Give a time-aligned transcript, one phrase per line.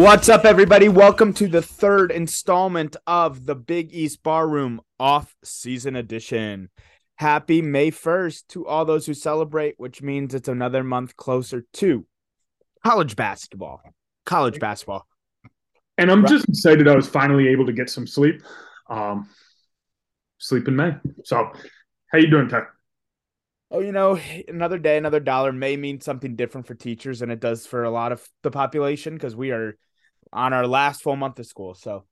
[0.00, 0.88] What's up, everybody?
[0.88, 6.70] Welcome to the third installment of the Big East Barroom Off Season Edition.
[7.16, 12.06] Happy May 1st to all those who celebrate, which means it's another month closer to
[12.82, 13.82] college basketball.
[14.24, 15.06] College basketball.
[15.98, 18.42] And I'm just excited I was finally able to get some sleep.
[18.88, 19.28] Um,
[20.38, 20.92] sleep in May.
[21.24, 21.52] So,
[22.10, 22.70] how you doing, Tech?
[23.70, 27.40] Oh, you know, another day, another dollar may mean something different for teachers than it
[27.40, 29.76] does for a lot of the population because we are
[30.32, 31.74] on our last full month of school.
[31.74, 32.04] So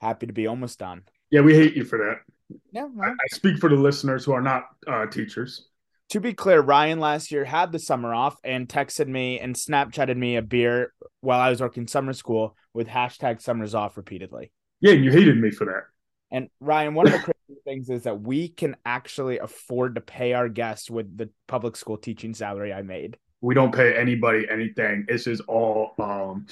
[0.00, 1.02] happy to be almost done.
[1.30, 2.58] Yeah, we hate you for that.
[2.72, 5.68] Yeah, I, I speak for the listeners who are not uh, teachers.
[6.10, 10.16] to be clear, Ryan last year had the summer off and texted me and Snapchatted
[10.16, 14.52] me a beer while I was working summer school with hashtag summers off repeatedly.
[14.80, 15.84] Yeah, and you hated me for that.
[16.30, 20.34] And Ryan, one of the crazy things is that we can actually afford to pay
[20.34, 23.16] our guests with the public school teaching salary I made.
[23.40, 25.06] We don't pay anybody anything.
[25.08, 26.46] This is all um,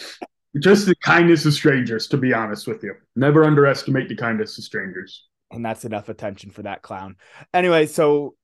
[0.61, 2.95] just the kindness of strangers, to be honest with you.
[3.17, 5.27] Never underestimate the kindness of strangers.
[5.51, 7.17] And that's enough attention for that clown.
[7.53, 8.35] Anyway, so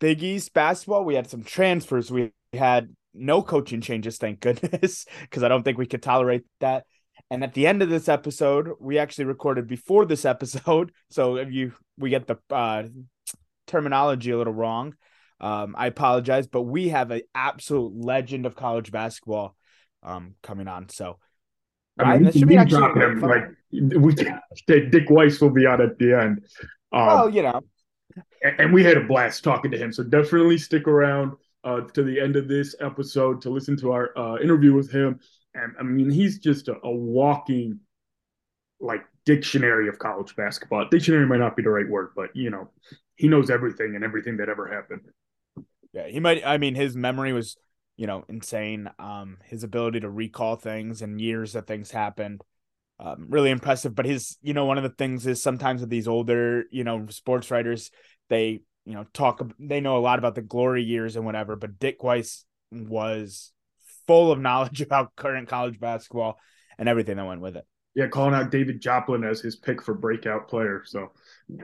[0.00, 2.10] Big East basketball, we had some transfers.
[2.10, 6.84] We had no coaching changes, thank goodness, because I don't think we could tolerate that.
[7.30, 10.92] And at the end of this episode, we actually recorded before this episode.
[11.10, 12.84] So if you we get the uh,
[13.66, 14.94] terminology a little wrong,
[15.40, 16.46] um, I apologize.
[16.46, 19.56] But we have an absolute legend of college basketball
[20.02, 20.88] um, coming on.
[20.88, 21.18] So
[21.98, 23.20] I mean, this should be drop actually him.
[23.20, 24.14] Like we,
[24.90, 26.44] Dick Weiss will be on at the end.
[26.92, 27.60] Um, well, you know,
[28.42, 29.92] and, and we had a blast talking to him.
[29.92, 31.32] So definitely stick around
[31.64, 35.20] uh, to the end of this episode to listen to our uh, interview with him.
[35.54, 37.80] And I mean, he's just a, a walking
[38.80, 40.86] like dictionary of college basketball.
[40.90, 42.68] Dictionary might not be the right word, but you know,
[43.16, 45.00] he knows everything and everything that ever happened.
[45.92, 46.46] Yeah, he might.
[46.46, 47.56] I mean, his memory was,
[47.96, 48.90] you know, insane.
[48.98, 52.42] Um, his ability to recall things and years that things happened,
[53.00, 53.94] um, really impressive.
[53.94, 57.06] But his, you know, one of the things is sometimes with these older, you know,
[57.08, 57.90] sports writers,
[58.28, 59.42] they, you know, talk.
[59.58, 61.56] They know a lot about the glory years and whatever.
[61.56, 63.52] But Dick Weiss was
[64.06, 66.38] full of knowledge about current college basketball
[66.78, 67.66] and everything that went with it.
[67.94, 70.82] Yeah, calling out David Joplin as his pick for breakout player.
[70.84, 71.12] So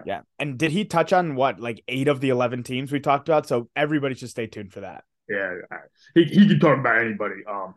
[0.06, 3.28] Yeah, and did he touch on what like eight of the eleven teams we talked
[3.28, 3.46] about?
[3.46, 5.04] So everybody should stay tuned for that.
[5.32, 5.78] Yeah,
[6.14, 7.44] he he can talk about anybody.
[7.48, 7.74] Um,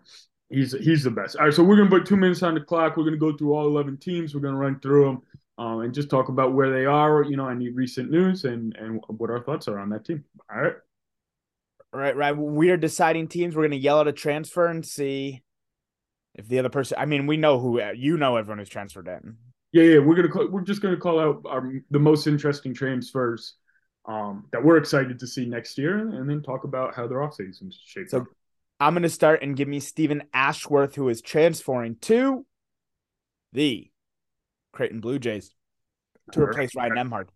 [0.49, 1.35] he's he's the best.
[1.37, 2.97] All right, so we're gonna put two minutes on the clock.
[2.97, 4.35] We're gonna go through all eleven teams.
[4.35, 5.21] We're gonna run through them,
[5.57, 7.23] um, and just talk about where they are.
[7.23, 10.23] You know, any recent news and and what our thoughts are on that team.
[10.53, 10.73] All right.
[11.93, 12.35] Right, right.
[12.35, 13.55] We are deciding teams.
[13.55, 15.43] We're gonna yell out a transfer and see
[16.33, 16.97] if the other person.
[16.99, 18.35] I mean, we know who you know.
[18.35, 19.37] Everyone who's transferred in.
[19.71, 19.99] Yeah, yeah.
[19.99, 23.55] We're gonna call, we're just gonna call out our, the most interesting transfers
[24.07, 27.73] um, that we're excited to see next year, and then talk about how their offseason
[27.85, 28.19] shapes up.
[28.19, 28.27] So- up.
[28.77, 32.45] I'm gonna start and give me Stephen Ashworth, who is transferring to
[33.53, 33.89] the
[34.73, 35.55] Creighton Blue Jays
[36.33, 36.51] to All right.
[36.51, 37.29] replace Ryan Nembhard.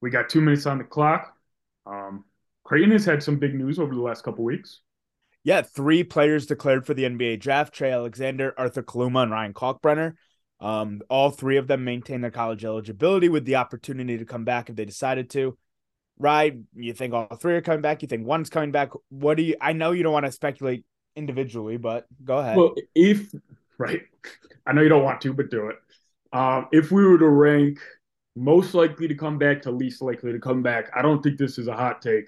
[0.00, 1.36] We got two minutes on the clock.
[1.84, 2.24] Um,
[2.64, 4.80] Creighton has had some big news over the last couple weeks.
[5.44, 10.14] Yeah, three players declared for the NBA draft: Trey Alexander, Arthur Kaluma, and Ryan Kalkbrenner.
[10.60, 14.70] Um, all three of them maintain their college eligibility with the opportunity to come back
[14.70, 15.58] if they decided to.
[16.18, 16.56] Right?
[16.74, 18.02] You think all three are coming back?
[18.02, 18.90] You think one's coming back?
[19.10, 19.56] What do you?
[19.60, 20.84] I know you don't want to speculate
[21.14, 22.56] individually, but go ahead.
[22.56, 23.34] Well, if
[23.78, 24.02] right,
[24.66, 25.76] I know you don't want to, but do it.
[26.32, 27.78] Um, if we were to rank
[28.34, 31.58] most likely to come back to least likely to come back, I don't think this
[31.58, 32.26] is a hot take.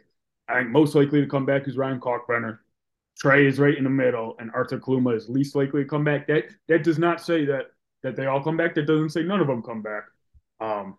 [0.49, 2.59] I think most likely to come back is Ryan Kalkbrenner.
[3.19, 6.27] Trey is right in the middle, and Arthur Kaluma is least likely to come back.
[6.29, 7.67] That that does not say that
[8.03, 8.75] that they all come back.
[8.75, 10.05] That doesn't say none of them come back.
[10.61, 10.97] Um,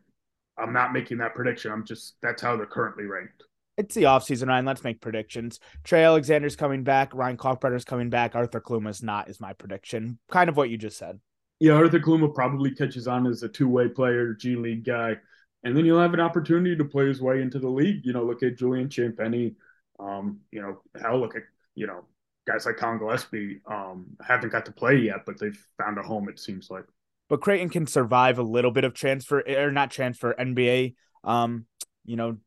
[0.59, 1.71] I'm not making that prediction.
[1.71, 3.43] I'm just that's how they're currently ranked.
[3.77, 4.65] it's the offseason, Ryan.
[4.65, 5.59] Let's make predictions.
[5.83, 7.13] Trey Alexander's coming back.
[7.13, 8.35] Ryan Kalkbrenner's coming back.
[8.35, 10.19] Arthur Kaluma's not, is my prediction.
[10.29, 11.19] Kind of what you just said.
[11.59, 15.17] Yeah, Arthur Kaluma probably catches on as a two-way player, G League guy,
[15.63, 18.05] and then you'll have an opportunity to play his way into the league.
[18.05, 19.55] You know, look at Julian Champagnie.
[19.99, 21.43] Um, you know, hell, look at
[21.75, 22.05] you know
[22.47, 23.61] guys like Collin Gillespie.
[23.65, 26.29] Um, haven't got to play yet, but they've found a home.
[26.29, 26.85] It seems like.
[27.29, 30.95] But Creighton can survive a little bit of transfer or not transfer NBA.
[31.23, 31.65] Um,
[32.05, 32.37] you know,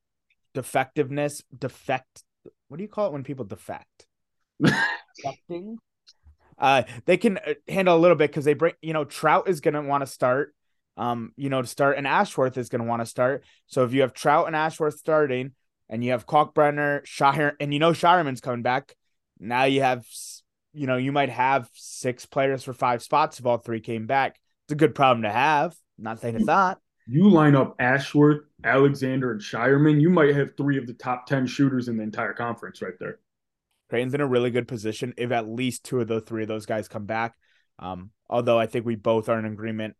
[0.54, 2.24] defectiveness, defect.
[2.68, 4.06] What do you call it when people defect?
[4.60, 5.78] expecting.
[6.58, 9.60] Uh, they can uh, handle a little bit because they bring, you know, Trout is
[9.60, 10.54] going to want to start,
[10.96, 13.44] um, you know, to start, and Ashworth is going to want to start.
[13.66, 15.52] So if you have Trout and Ashworth starting,
[15.88, 18.96] and you have Kalkbrenner, Shire, and you know Scheierman's coming back,
[19.38, 20.06] now you have,
[20.72, 24.40] you know, you might have six players for five spots if all three came back.
[24.72, 25.76] A good problem to have.
[25.98, 26.80] Not saying it's not.
[27.06, 31.46] You line up Ashworth, Alexander, and Scheierman, you might have three of the top 10
[31.46, 33.18] shooters in the entire conference right there.
[33.90, 36.64] Creighton's in a really good position if at least two of the three of those
[36.64, 37.34] guys come back.
[37.78, 39.96] Um, although I think we both are in agreement.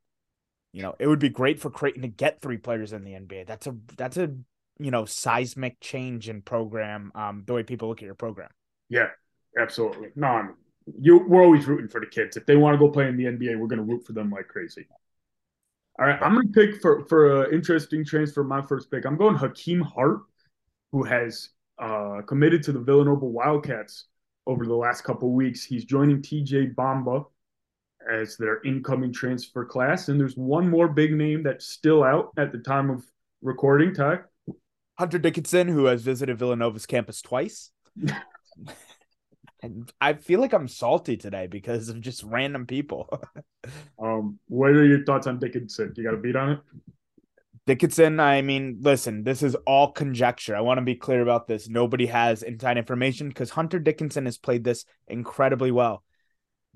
[0.72, 3.46] You know, it would be great for Creighton to get three players in the NBA.
[3.46, 4.34] That's a that's a
[4.78, 7.12] you know seismic change in program.
[7.14, 8.48] Um, the way people look at your program.
[8.88, 9.08] Yeah,
[9.58, 10.08] absolutely.
[10.16, 10.54] No, I'm,
[10.99, 12.37] you we're always rooting for the kids.
[12.37, 14.31] If they want to go play in the NBA, we're going to root for them
[14.31, 14.87] like crazy.
[15.99, 18.43] All right, I'm going to pick for for an interesting transfer.
[18.43, 20.20] My first pick, I'm going Hakim Hart,
[20.90, 24.06] who has uh, committed to the Villanova Wildcats
[24.46, 25.64] over the last couple weeks.
[25.64, 27.26] He's joining TJ Bamba
[28.11, 32.52] as their incoming transfer class, and there's one more big name that's still out at
[32.52, 33.05] the time of
[33.43, 33.94] recording.
[33.94, 34.20] Ty
[34.99, 37.70] Hunter Dickinson, who has visited Villanova's campus twice.
[39.62, 43.09] and I feel like I'm salty today because of just random people.
[44.03, 45.93] um, what are your thoughts on Dickinson?
[45.97, 46.59] You got a beat on it?
[47.64, 50.56] Dickinson, I mean, listen, this is all conjecture.
[50.56, 51.69] I want to be clear about this.
[51.69, 56.03] Nobody has inside information because Hunter Dickinson has played this incredibly well.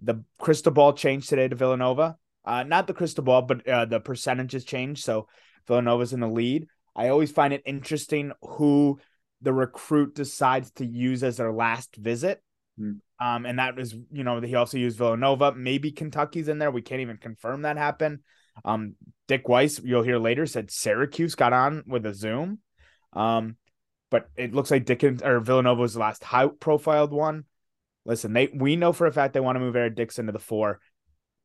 [0.00, 2.16] The crystal ball changed today to Villanova.
[2.44, 5.02] Uh, not the crystal ball, but uh, the percentages changed.
[5.02, 5.26] So
[5.66, 6.68] Villanova's in the lead.
[6.94, 9.00] I always find it interesting who
[9.42, 12.40] the recruit decides to use as their last visit.
[12.80, 13.00] Mm.
[13.18, 15.54] Um, and that is, you know, he also used Villanova.
[15.54, 16.70] Maybe Kentucky's in there.
[16.70, 18.20] We can't even confirm that happened.
[18.64, 18.94] Um,
[19.28, 22.58] Dick Weiss, you'll hear later, said Syracuse got on with a Zoom.
[23.12, 23.56] Um,
[24.10, 27.44] but it looks like Dickens or Villanova was the last high profiled one.
[28.04, 30.38] Listen, they we know for a fact they want to move Eric Dixon to the
[30.38, 30.80] four.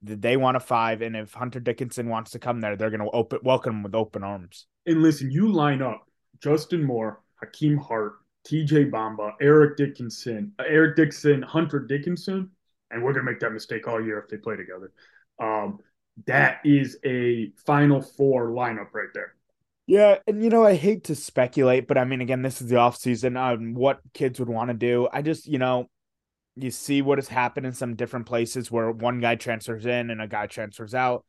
[0.03, 3.09] They want a five, and if Hunter Dickinson wants to come there, they're going to
[3.09, 4.67] open welcome him with open arms.
[4.85, 6.03] And listen, you line up
[6.41, 8.13] Justin Moore, Hakim Hart,
[8.43, 8.85] T.J.
[8.85, 12.49] Bamba, Eric Dickinson, uh, Eric Dixon, Hunter Dickinson,
[12.89, 14.91] and we're going to make that mistake all year if they play together.
[15.39, 15.79] Um,
[16.25, 19.35] that is a Final Four lineup right there.
[19.87, 22.77] Yeah, and you know, I hate to speculate, but I mean, again, this is the
[22.77, 25.07] off season on what kids would want to do.
[25.11, 25.89] I just, you know,
[26.55, 30.21] you see what has happened in some different places where one guy transfers in and
[30.21, 31.25] a guy transfers out.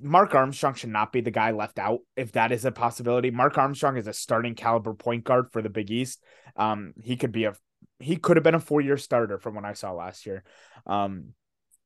[0.00, 3.30] Mark Armstrong should not be the guy left out if that is a possibility.
[3.30, 6.22] Mark Armstrong is a starting caliber point guard for the Big East.
[6.56, 7.54] Um, he could be a
[8.00, 10.44] he could have been a four year starter from what I saw last year.
[10.86, 11.34] Um,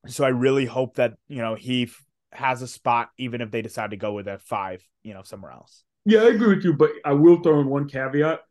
[0.07, 3.61] so I really hope that you know he f- has a spot, even if they
[3.61, 5.83] decide to go with a five, you know, somewhere else.
[6.05, 8.41] Yeah, I agree with you, but I will throw in one caveat.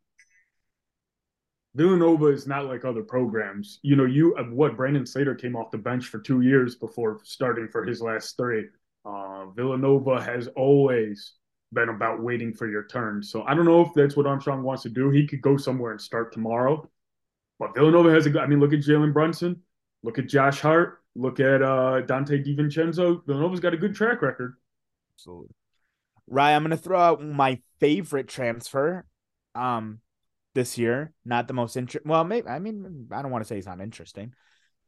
[1.74, 3.78] Villanova is not like other programs.
[3.82, 7.20] You know, you uh, what Brandon Slater came off the bench for two years before
[7.24, 8.64] starting for his last three.
[9.04, 11.34] Uh, Villanova has always
[11.72, 13.22] been about waiting for your turn.
[13.22, 15.10] So I don't know if that's what Armstrong wants to do.
[15.10, 16.88] He could go somewhere and start tomorrow.
[17.58, 18.42] But Villanova has a good.
[18.42, 19.62] I mean, look at Jalen Brunson.
[20.02, 20.98] Look at Josh Hart.
[21.14, 23.24] Look at uh, Donte DiVincenzo.
[23.26, 24.54] Villanova's got a good track record.
[25.14, 25.54] Absolutely.
[26.26, 26.54] Right.
[26.54, 29.04] I'm going to throw out my favorite transfer
[29.54, 30.00] um,
[30.54, 31.12] this year.
[31.24, 32.10] Not the most interesting.
[32.10, 34.34] Well, maybe, I mean, I don't want to say he's not interesting,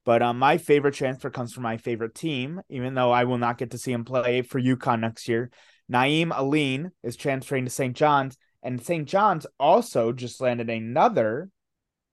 [0.05, 3.59] but um, my favorite transfer comes from my favorite team, even though I will not
[3.59, 5.51] get to see him play for UConn next year.
[5.91, 7.97] Nahiem Alleyne is transferring to St.
[7.97, 9.07] John's, and St.
[9.07, 11.51] John's also just landed another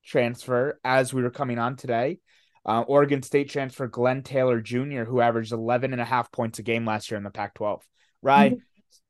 [0.06, 2.20] transfer as we were coming on today.
[2.66, 6.64] Uh, Oregon State transfer Glenn Taylor Jr., who averaged 11 and a half points a
[6.64, 7.82] game last year in the Pac 12.
[8.22, 8.54] Right.
[8.54, 8.62] Mm-hmm.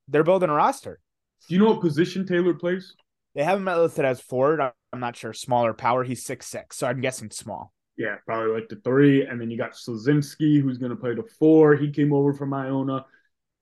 [0.08, 1.00] They're building a roster.
[1.48, 2.96] Do you know what position Taylor plays?
[3.36, 4.62] They have him listed as forward.
[4.94, 5.34] I'm not sure.
[5.34, 6.04] Smaller power.
[6.04, 7.72] He's six six, so I'm guessing small.
[8.02, 9.26] Yeah, probably like the three.
[9.26, 11.76] And then you got Slazinski, who's going to play the four.
[11.76, 13.06] He came over from Iona.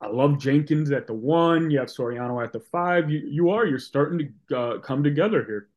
[0.01, 1.69] I love Jenkins at the one.
[1.69, 3.09] You have Soriano at the five.
[3.09, 3.65] You you are.
[3.65, 5.69] You're starting to uh, come together here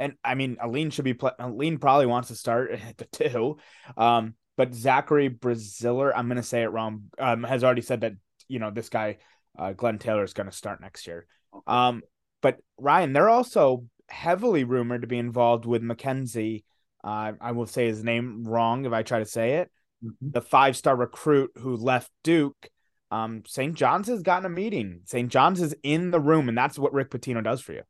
[0.00, 1.32] and I mean, Alleyne should be play.
[1.38, 3.58] Alleyne probably wants to start at the two.
[3.96, 8.14] Um, but Zachary Braziller, I'm gonna say it wrong, um, has already said that
[8.48, 9.18] you know this guy,
[9.58, 11.26] uh, Glenn Taylor, is gonna start next year.
[11.66, 12.02] Um,
[12.40, 16.64] but Ryan, they're also heavily rumored to be involved with Mackenzie.
[17.02, 19.70] Uh, I will say his name wrong if I try to say it.
[20.04, 20.30] Mm-hmm.
[20.32, 22.70] The five star recruit who left Duke.
[23.10, 23.74] Um, St.
[23.74, 25.00] John's has gotten a meeting.
[25.04, 25.30] St.
[25.30, 27.82] John's is in the room, and that's what Rick Pitino does for you.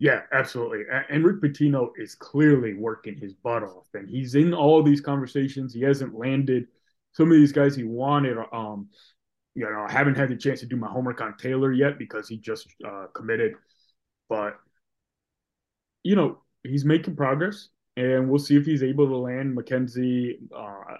[0.00, 0.80] Yeah, absolutely.
[1.08, 5.72] And Rick Pitino is clearly working his butt off, and he's in all these conversations.
[5.72, 6.66] He hasn't landed
[7.12, 8.36] some of these guys he wanted.
[8.52, 8.88] Um,
[9.54, 12.28] you know, I haven't had the chance to do my homework on Taylor yet because
[12.28, 13.54] he just uh, committed,
[14.28, 14.58] but
[16.02, 17.68] you know, he's making progress.
[17.96, 20.38] And we'll see if he's able to land McKenzie.
[20.54, 20.96] Uh,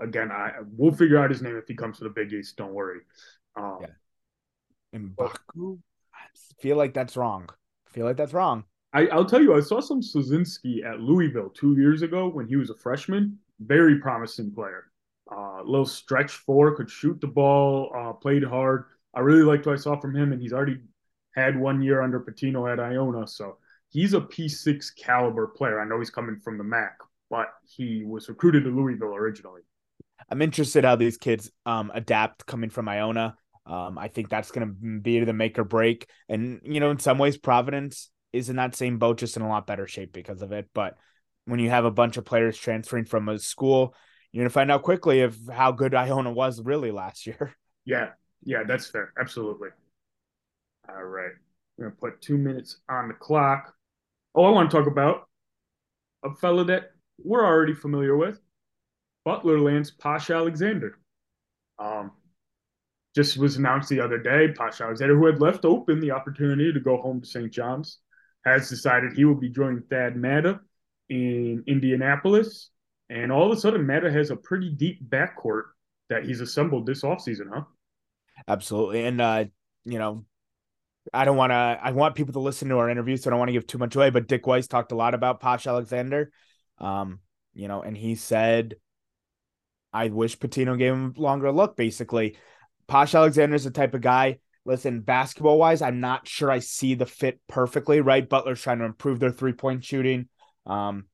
[0.00, 2.56] again, I we'll figure out his name if he comes to the Big East.
[2.56, 3.00] Don't worry.
[3.56, 5.00] Um, yeah.
[5.00, 5.78] Mbaku?
[6.14, 6.26] I
[6.60, 7.48] feel like that's wrong.
[7.86, 8.64] I feel like that's wrong.
[8.92, 12.56] I, I'll tell you, I saw some Slazinski at Louisville two years ago when he
[12.56, 13.38] was a freshman.
[13.60, 14.90] Very promising player.
[15.30, 18.84] Uh, little stretch four, could shoot the ball, uh, played hard.
[19.14, 20.78] I really liked what I saw from him, and he's already
[21.34, 23.26] had one year under Pitino at Iona.
[23.26, 23.58] So
[23.90, 25.80] he's a P6 caliber player.
[25.80, 26.92] I know he's coming from the MAAC,
[27.30, 29.62] but he was recruited to Louisville originally.
[30.30, 33.36] I'm interested how these kids um, adapt coming from Iona.
[33.64, 36.08] Um, I think that's going to be the make or break.
[36.28, 39.48] And, you know, in some ways, Providence is in that same boat, just in a
[39.48, 40.68] lot better shape because of it.
[40.72, 40.96] But
[41.46, 43.94] when you have a bunch of players transferring from a school,
[44.32, 47.54] you're going to find out quickly of how good Iona was really last year.
[47.88, 48.08] Yeah.
[48.42, 49.12] Yeah, that's fair.
[49.16, 49.68] Absolutely.
[50.88, 51.30] All right.
[51.78, 53.75] I'm going to put two minutes on the clock.
[54.36, 55.28] Oh, I want to talk about
[56.22, 58.38] a fellow that we're already familiar with
[59.24, 60.98] Butler Lance Posh Alexander.
[61.78, 62.12] Um,
[63.14, 64.52] just was announced the other day.
[64.52, 67.50] Posh Alexander, who had left open the opportunity to go home to St.
[67.50, 68.00] John's,
[68.44, 70.60] has decided he will be joining Thad Matta
[71.08, 72.68] in Indianapolis.
[73.08, 75.62] And all of a sudden, Matta has a pretty deep backcourt
[76.10, 77.62] that he's assembled this offseason, huh?
[78.46, 79.06] Absolutely.
[79.06, 79.46] And, uh,
[79.86, 80.26] you know,
[81.12, 83.38] I don't want to, I want people to listen to our interview, so I don't
[83.38, 84.10] want to give too much away.
[84.10, 86.30] But Dick Weiss talked a lot about Posh Alexander,
[86.78, 87.20] um,
[87.54, 88.76] you know, and he said,
[89.92, 92.36] I wish Pitino gave him longer look, basically.
[92.86, 94.38] Posh Alexander is the type of guy.
[94.64, 98.28] Listen, basketball wise, I'm not sure I see the fit perfectly, right?
[98.28, 100.28] Butler's trying to improve their three point shooting.
[100.66, 101.04] Um,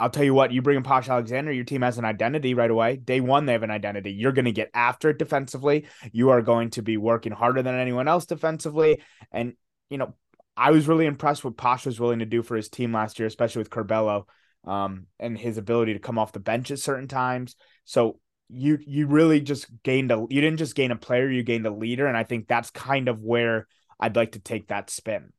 [0.00, 2.70] I'll tell you what, you bring in Posh Alexander, your team has an identity right
[2.70, 2.96] away.
[2.96, 4.12] Day one, they have an identity.
[4.12, 5.86] You're going to get after it defensively.
[6.10, 9.02] You are going to be working harder than anyone else defensively.
[9.30, 9.52] And,
[9.90, 10.14] you know,
[10.56, 13.28] I was really impressed with Posh was willing to do for his team last year,
[13.28, 14.24] especially with Curbelo
[14.66, 17.56] um, and his ability to come off the bench at certain times.
[17.84, 21.66] So you you really just gained a you didn't just gain a player, you gained
[21.66, 22.06] a leader.
[22.06, 25.32] And I think that's kind of where I'd like to take that spin.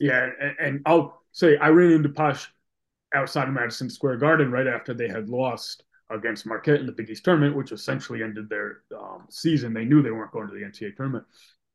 [0.00, 2.50] Yeah, and, and I'll say I ran into Posh
[3.16, 7.10] outside of Madison Square Garden right after they had lost against Marquette in the Big
[7.10, 9.74] East tournament, which essentially ended their um, season.
[9.74, 11.24] They knew they weren't going to the NCAA tournament.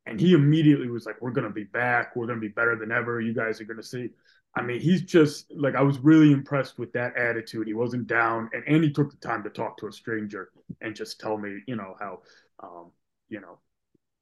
[0.06, 2.16] And he immediately was like, We're going to be back.
[2.16, 3.22] We're going to be better than ever.
[3.22, 4.10] You guys are going to see.
[4.56, 7.68] I mean, he's just like, I was really impressed with that attitude.
[7.68, 8.50] He wasn't down.
[8.54, 10.50] And Andy took the time to talk to a stranger
[10.82, 12.20] and just tell me, you know, how,
[12.62, 12.92] um,
[13.30, 13.60] you know,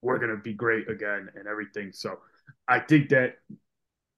[0.02, 1.92] we're going to be great again and everything.
[1.92, 2.20] So
[2.68, 3.38] I think that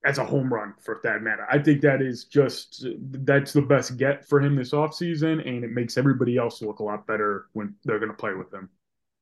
[0.04, 1.46] as a home run for Thad Matta.
[1.50, 5.72] I think that is just that's the best get for him this offseason, and it
[5.72, 8.70] makes everybody else look a lot better when they're going to play with him.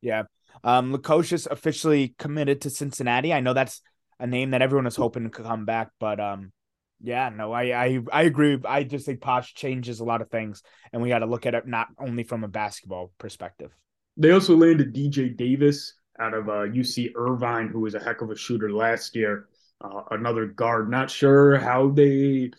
[0.02, 0.24] Yeah.
[0.64, 3.34] Um Lukosius officially committed to Cincinnati.
[3.34, 3.82] I know that's
[4.20, 6.52] a name that everyone is hoping to come back, but um
[7.02, 8.60] yeah, no, I I I agree.
[8.66, 11.56] I just think Posh changes a lot of things, and we got to look at
[11.56, 13.72] it not only from a basketball perspective.
[14.18, 18.32] They also landed DJ Davis out of uh, UC Irvine, who was a heck of
[18.32, 19.48] a shooter last year
[19.82, 20.90] uh, another guard.
[20.90, 22.52] Not sure how they,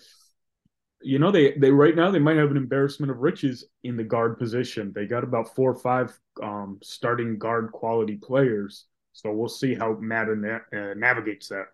[1.02, 4.04] you know, they they right now they might have an embarrassment of riches in the
[4.04, 4.92] guard position.
[4.94, 8.86] They got about four or five um, starting guard quality players.
[9.12, 11.66] So we'll see how Matta na- uh, navigates that.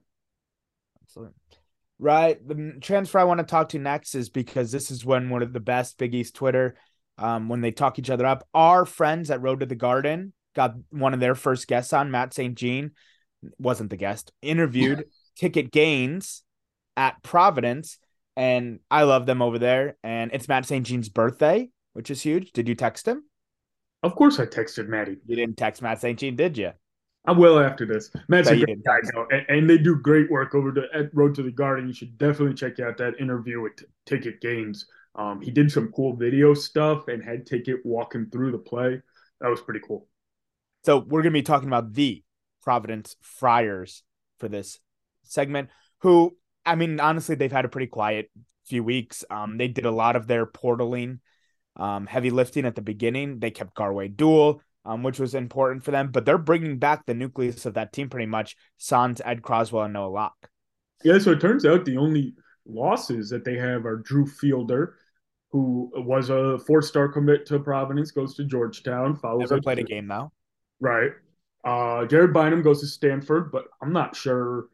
[1.03, 1.35] Excellent.
[1.99, 2.47] Right.
[2.47, 5.53] The transfer I want to talk to next is because this is when one of
[5.53, 6.77] the best Big East Twitter,
[7.19, 8.47] um, when they talk each other up.
[8.53, 12.35] Our friends at Road to the Garden got one of their first guests on, Matt
[12.35, 12.55] St.
[12.55, 12.93] Jean,
[13.59, 15.07] wasn't the guest, interviewed
[15.37, 16.43] Ticket Gaines
[16.97, 17.99] at Providence,
[18.37, 19.97] and I love them over there.
[20.03, 20.87] And it's Matt St.
[20.87, 22.53] Jean's birthday, which is huge.
[22.53, 23.25] Did you text him?
[24.03, 25.17] Of course, I texted Maddie.
[25.27, 26.19] You didn't text Matt St.
[26.19, 26.73] Jean, did you?
[27.27, 28.11] I will after this.
[28.29, 28.99] Matt's a great guy,
[29.33, 31.89] and, and, they do great work over the at Road to the Garden.
[31.89, 34.87] You should definitely check out that interview with t- Ticket Gaines.
[35.17, 39.03] Um, he did some cool video stuff and had Ticket walking through the play.
[39.41, 40.07] That was pretty cool.
[40.85, 42.23] So we're gonna be talking about the
[42.63, 44.05] Providence Friars
[44.39, 44.79] for this
[45.27, 48.31] segment, who I mean, honestly, they've had a pretty quiet
[48.67, 49.25] few weeks.
[49.31, 51.21] Um, they did a lot of their portaling,
[51.77, 53.39] um, heavy lifting at the beginning.
[53.39, 57.15] They kept Garwey Dual, um, which was important for them, but they're bringing back the
[57.15, 58.57] nucleus of that team pretty much.
[58.77, 60.51] Sans, Ed Croswell, and Noah Locke.
[61.05, 62.35] Yeah, so it turns out the only
[62.67, 64.97] losses that they have are Drew Fielder,
[65.53, 69.15] who was a four-star commit to Providence, goes to Georgetown.
[69.15, 70.33] Follows Never played to, a game though.
[70.81, 71.13] Right.
[71.65, 74.67] Uh, Jared Bynum goes to Stanford, but I'm not sure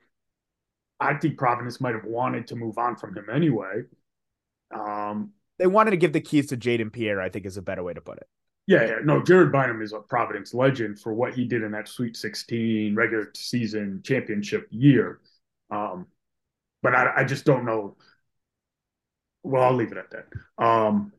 [1.03, 3.83] I think Providence might have wanted to move on from him anyway.
[4.75, 7.83] Um, they wanted to give the keys to Jayden Pierre, I think is a better
[7.83, 8.29] way to put it.
[8.67, 11.89] Yeah, yeah, no, Jared Bynum is a Providence legend for what he did in that
[11.89, 15.21] Sweet 16 regular season championship year.
[15.71, 16.07] Um,
[16.83, 17.97] but I, I just don't know.
[19.43, 20.65] well, I'll leave it at that.
[20.65, 21.13] Um,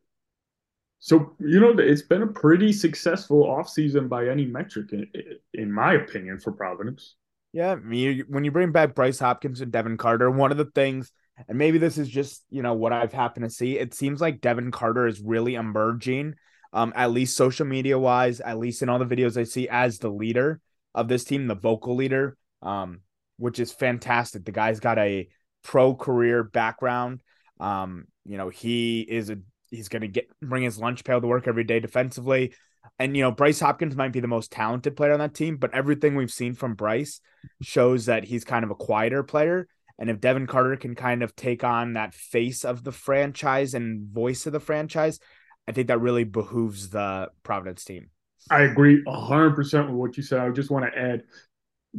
[1.00, 5.06] so you know, it's been a pretty successful offseason by any metric, in,
[5.52, 7.16] in my opinion, for Providence.
[7.54, 11.12] Yeah, me when you bring back Bryce Hopkins and Devin Carter, one of the things,
[11.48, 14.40] and maybe this is just you know what I've happened to see, it seems like
[14.40, 16.34] Devin Carter is really emerging,
[16.72, 20.00] um, at least social media wise, at least in all the videos I see, as
[20.00, 20.60] the leader
[20.96, 23.02] of this team, the vocal leader, um,
[23.36, 24.44] which is fantastic.
[24.44, 25.28] The guy's got a
[25.62, 27.22] pro career background.
[27.60, 29.38] Um, you know, he is a
[29.70, 32.52] he's going to get bring his lunch pail to work every day defensively.
[32.98, 35.74] And you know, Bryce Hopkins might be the most talented player on that team, but
[35.74, 37.20] everything we've seen from Bryce
[37.62, 39.66] shows that he's kind of a quieter player.
[39.98, 44.08] And if Devin Carter can kind of take on that face of the franchise and
[44.08, 45.20] voice of the franchise,
[45.68, 48.10] I think that really behooves the Providence team.
[48.50, 50.40] I agree 100% with what you said.
[50.40, 51.22] I just want to add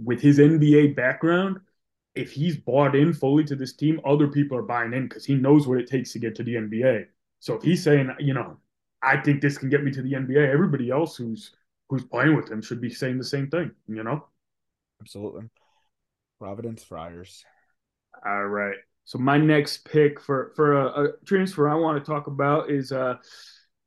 [0.04, 1.60] with his NBA background,
[2.14, 5.36] if he's bought in fully to this team, other people are buying in because he
[5.36, 7.06] knows what it takes to get to the NBA.
[7.40, 8.58] So if he's saying, you know,
[9.06, 10.52] I think this can get me to the NBA.
[10.52, 11.52] Everybody else who's
[11.90, 14.26] who's playing with him should be saying the same thing, you know?
[15.02, 15.46] Absolutely.
[16.40, 17.46] Providence Friars.
[18.26, 18.78] All right.
[19.06, 22.92] So my next pick for for a, a transfer I want to talk about is
[22.92, 23.16] uh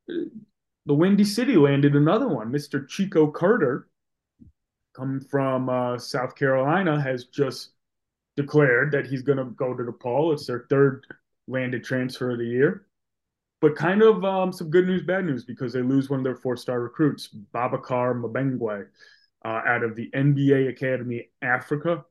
[0.06, 2.50] the Windy City landed another one.
[2.50, 2.88] Mr.
[2.88, 3.88] Chico Carter,
[4.96, 7.72] come from uh, South Carolina, has just
[8.36, 10.32] declared that he's going to go to DePaul.
[10.32, 11.06] It's their third
[11.46, 12.87] landed transfer of the year
[13.60, 16.36] but kind of um, some good news, bad news because they lose one of their
[16.36, 18.86] four-star recruits, Babacar Mabengwe,
[19.44, 22.04] uh, out of the NBA Academy Africa,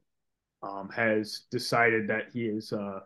[0.64, 3.00] um, has decided that he is uh,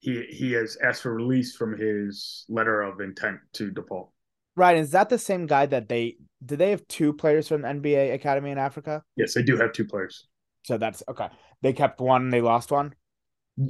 [0.00, 4.08] he he has asked for release from his letter of intent to DePaul.
[4.54, 6.56] Right, is that the same guy that they do?
[6.56, 9.02] They have two players from the NBA Academy in Africa.
[9.16, 10.26] Yes, they do have two players.
[10.64, 11.28] So that's okay.
[11.62, 12.94] They kept one, they lost one.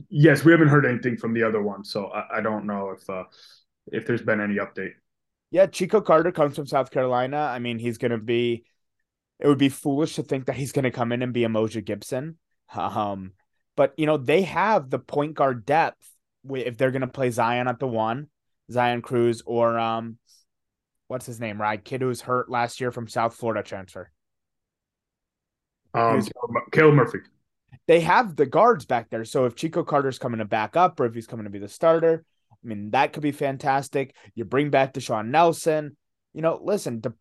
[0.09, 3.09] Yes, we haven't heard anything from the other one, so I, I don't know if
[3.09, 3.25] uh,
[3.87, 4.93] if there's been any update.
[5.50, 7.38] Yeah, Chico Carter comes from South Carolina.
[7.38, 8.64] I mean, he's going to be.
[9.38, 11.49] It would be foolish to think that he's going to come in and be a
[11.49, 12.38] Umoja Gibson.
[12.75, 13.33] Um,
[13.77, 16.11] but you know they have the point guard depth
[16.51, 18.29] if they're going to play Zion at the one,
[18.70, 20.18] Zion Cruz or um,
[21.09, 21.61] what's his name?
[21.61, 24.11] Right, kid who was hurt last year from South Florida transfer.
[25.94, 26.27] Um,
[26.72, 27.18] Caleb Murphy
[27.87, 29.25] they have the guards back there.
[29.25, 31.68] So if Chico Carter's coming to back up or if he's coming to be the
[31.68, 34.14] starter, I mean, that could be fantastic.
[34.35, 35.96] You bring back Da'Sean Nelson.
[36.33, 37.14] You know, listen, De-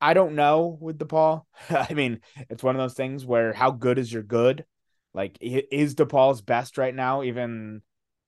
[0.00, 1.42] I don't know with DePaul.
[1.70, 4.64] I mean, it's one of those things where how good is your good?
[5.12, 7.22] Like, is DePaul's best right now?
[7.22, 7.82] Even,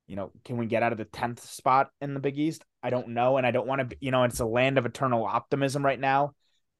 [0.07, 2.65] you know, can we get out of the 10th spot in the Big East?
[2.83, 3.37] I don't know.
[3.37, 6.35] And I don't want to, you know, it's a land of eternal optimism right now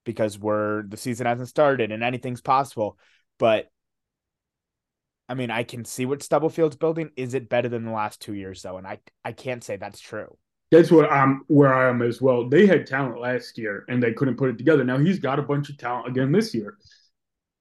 [0.05, 2.99] because we're, the season hasn't started and anything's possible.
[3.39, 3.69] But
[5.31, 7.13] I mean, I can see what Stubblefield's building.
[7.17, 8.79] Is it better than the last two years though?
[8.79, 10.37] And I I can't say that's true.
[10.73, 12.49] That's what I'm where I am as well.
[12.49, 14.83] They had talent last year and they couldn't put it together.
[14.83, 16.77] Now he's got a bunch of talent again this year.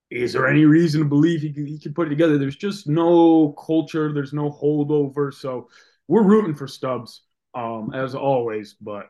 [0.09, 2.39] Is there any reason to believe he can, he can put it together?
[2.39, 4.11] There's just no culture.
[4.11, 5.31] There's no holdover.
[5.31, 5.69] So
[6.07, 7.21] we're rooting for Stubbs
[7.53, 9.09] um, as always, but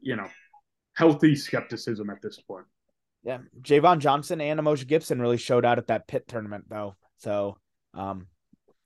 [0.00, 0.28] you know,
[0.94, 2.66] healthy skepticism at this point.
[3.22, 6.96] Yeah, Javan Johnson and Umoja Gibson really showed out at that pit tournament, though.
[7.18, 7.56] So,
[7.94, 8.26] um,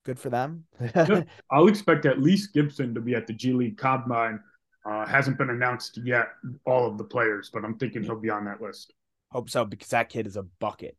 [0.05, 0.65] good for them.
[0.81, 4.41] yeah, I'll expect at least Gibson to be at the G League Combine.
[4.85, 6.29] Uh, hasn't been announced yet,
[6.65, 8.95] all of the players, but I'm thinking he'll be on that list.
[9.31, 10.97] Hope so because that kid is a bucket.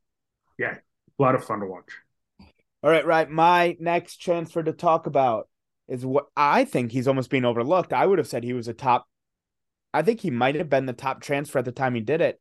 [0.60, 0.78] Yeah,
[1.20, 1.90] a lot of fun to watch.
[2.84, 3.30] All right, right.
[3.30, 5.50] My next transfer to talk about
[5.88, 7.92] is what I think he's almost being overlooked.
[7.92, 9.08] I would have said he was a top.
[9.94, 12.40] I think he might have been the top transfer at the time he did it.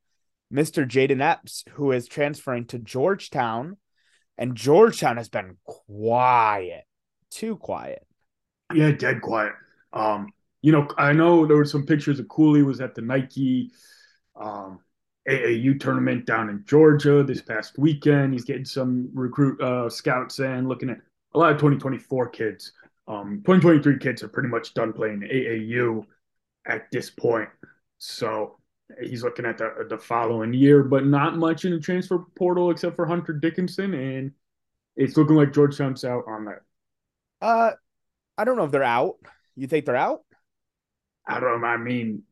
[0.53, 0.87] Mr.
[0.87, 3.76] Jayden Epps, who is transferring to Georgetown
[4.40, 6.85] and Georgetown has been quiet,
[7.31, 8.05] too quiet.
[8.74, 9.53] Yeah, dead quiet.
[9.92, 13.70] Um, you know, I know there were some pictures of Cooley was at the Nike
[14.35, 14.81] um,
[15.29, 18.33] AAU tournament down in Georgia this past weekend.
[18.33, 21.00] He's getting some recruit uh, scouts in, looking at
[21.35, 22.72] a lot of 2024 kids.
[23.07, 26.07] Um, 2023 kids are pretty much done playing AAU
[26.66, 27.48] at this point.
[27.98, 28.57] So
[29.00, 32.96] he's looking at the the following year, but not much in the transfer portal except
[32.96, 34.33] for Hunter Dickinson, and
[34.96, 36.62] it's looking like Georgetown's out on that.
[37.40, 37.72] Uh,
[38.37, 39.16] I don't know if they're out.
[39.57, 40.22] You think they're out?
[41.26, 41.64] I don't.
[41.64, 42.22] I mean,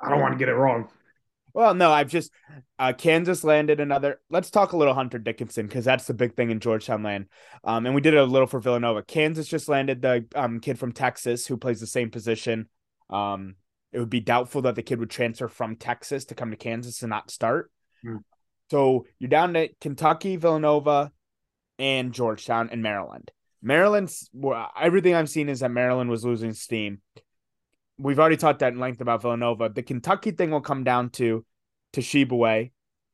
[0.00, 0.88] I don't want to get it wrong.
[1.52, 2.30] Well, no, I've just
[2.78, 4.20] uh, Kansas landed another.
[4.28, 7.28] Let's talk a little Hunter Dickinson because that's the big thing in Georgetown land.
[7.64, 9.02] Um, and we did it a little for Villanova.
[9.02, 12.68] Kansas just landed the um kid from Texas who plays the same position.
[13.08, 13.54] Um,
[13.96, 17.00] it would be doubtful that the kid would transfer from Texas to come to Kansas
[17.00, 17.70] and not start.
[18.04, 18.18] Mm.
[18.70, 21.12] So you're down to Kentucky, Villanova,
[21.78, 23.30] and Georgetown and Maryland.
[23.62, 27.00] Maryland's well, everything I've seen is that Maryland was losing steam.
[27.96, 29.70] We've already talked that in length about Villanova.
[29.70, 31.46] The Kentucky thing will come down to
[31.94, 32.70] to.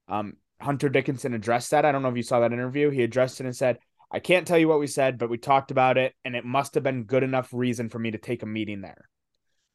[0.09, 1.85] Um, Hunter Dickinson addressed that.
[1.85, 2.91] I don't know if you saw that interview.
[2.91, 3.79] He addressed it and said,
[4.11, 6.75] I can't tell you what we said, but we talked about it, and it must
[6.75, 9.09] have been good enough reason for me to take a meeting there.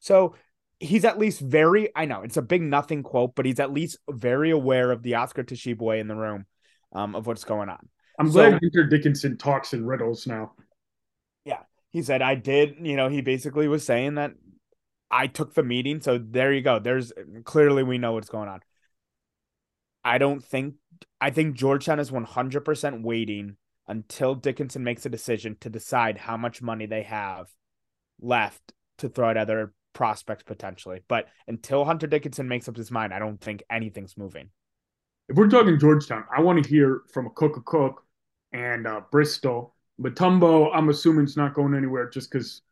[0.00, 0.34] So
[0.80, 3.98] he's at least very, I know it's a big nothing quote, but he's at least
[4.08, 6.46] very aware of the Oscar Tshiebwe in the room
[6.92, 7.88] um, of what's going on.
[8.18, 10.52] I'm So- glad Hunter Dickinson talks in riddles now.
[11.44, 11.60] Yeah.
[11.90, 14.32] He said, I did, you know, he basically was saying that
[15.10, 16.00] I took the meeting.
[16.00, 16.78] So there you go.
[16.78, 17.12] There's
[17.44, 18.60] clearly we know what's going on.
[20.04, 20.74] I don't think,
[21.20, 26.62] I think Georgetown is 100% waiting until Dickinson makes a decision to decide how much
[26.62, 27.48] money they have
[28.20, 28.60] left
[28.98, 31.00] to throw at other prospects potentially.
[31.08, 34.50] But until Hunter Dickinson makes up his mind, I don't think anything's moving.
[35.28, 37.94] If we're talking Georgetown, I want to hear from Akok Akok
[38.52, 39.74] and uh, Bristol.
[40.00, 42.62] Mutombo, I'm assuming it's not going anywhere just because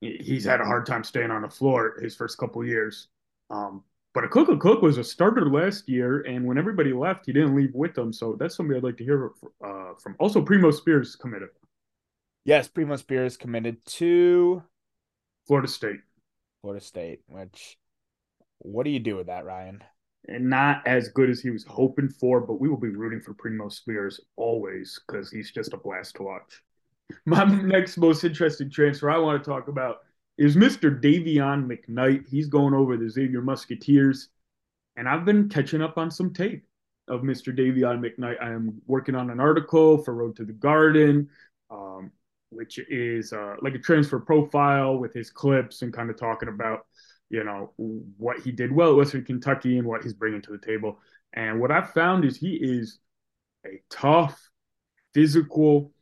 [0.00, 3.08] he's had a hard time staying on the floor his first couple years.
[3.50, 3.82] Um,
[4.14, 7.74] but Akok Akok was a starter last year, and when everybody left, he didn't leave
[7.74, 8.12] with them.
[8.12, 9.32] So that's somebody I'd like to hear
[9.64, 10.14] uh, from.
[10.18, 11.48] Also, Primo Spears committed
[12.46, 14.62] Yes, Primo Spears committed to
[15.48, 15.98] Florida State,
[16.66, 17.78] Florida State, which
[18.58, 19.84] what do you do with that, Ryan?
[20.28, 22.40] and not as good as he was hoping for.
[22.40, 26.24] But we will be rooting for Primo Spears always because he's just a blast to
[26.24, 26.64] watch.
[27.24, 29.98] My next most interesting transfer I want to talk about
[30.38, 31.00] is Mr.
[31.00, 32.28] Davion McKnight.
[32.28, 34.30] He's going over the Xavier Musketeers,
[34.96, 36.66] and I've been catching up on some tape
[37.06, 37.56] of Mr.
[37.56, 38.42] Davion McKnight.
[38.42, 41.28] I am working on an article for Road to the Garden,
[41.70, 42.10] um,
[42.56, 46.86] which is uh, like a transfer profile with his clips and kind of talking about,
[47.28, 50.66] you know, what he did well at Western Kentucky and what he's bringing to the
[50.66, 50.98] table.
[51.32, 52.98] And what I've found is he is
[53.66, 54.40] a tough,
[55.12, 55.92] physical,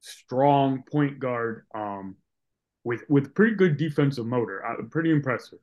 [0.00, 2.16] strong point guard um,
[2.84, 4.64] with with pretty good defensive motor.
[4.64, 5.58] Uh, pretty impressive.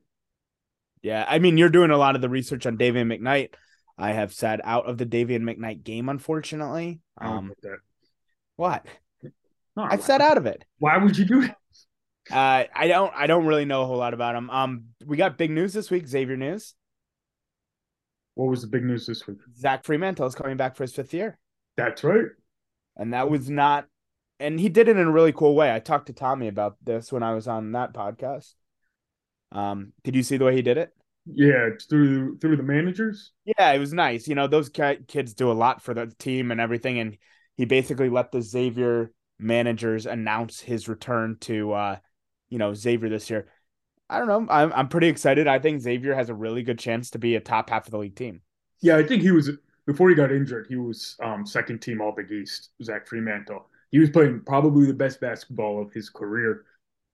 [1.01, 3.53] Yeah, I mean, you're doing a lot of the research on Davian McKnight.
[3.97, 6.99] I have sat out of the Davian McKnight game, unfortunately.
[7.17, 7.71] Um, get
[9.75, 9.91] that.
[9.91, 10.63] I've sat out of it.
[10.79, 11.51] Why would you do it?
[12.29, 13.11] Uh, I don't.
[13.15, 14.49] I don't really know a whole lot about him.
[14.49, 16.07] Um, we got big news this week.
[16.07, 16.75] Xavier news.
[18.35, 19.37] What was the big news this week?
[19.57, 21.37] Zach Freemantle is coming back for his fifth year,
[21.77, 22.27] That's right.
[22.95, 23.87] and that was not.
[24.39, 25.73] And he did it in a really cool way.
[25.73, 28.53] I talked to Tommy about this when I was on that podcast.
[29.51, 30.91] Um, did you see the way he did it?
[31.25, 33.31] Yeah, through through the managers.
[33.45, 34.27] Yeah, it was nice.
[34.27, 37.17] You know, those kids do a lot for the team and everything, and
[37.57, 41.97] he basically let the Xavier managers announce his return to, uh,
[42.49, 43.47] you know, Xavier this year.
[44.09, 44.45] I don't know.
[44.49, 45.47] I'm I'm pretty excited.
[45.47, 47.97] I think Xavier has a really good chance to be a top half of the
[47.97, 48.41] league team.
[48.81, 49.49] Yeah, I think he was
[49.85, 50.65] before he got injured.
[50.67, 52.71] He was um, second team All Big East.
[52.83, 53.63] Zach Freemantle.
[53.89, 56.65] He was playing probably the best basketball of his career.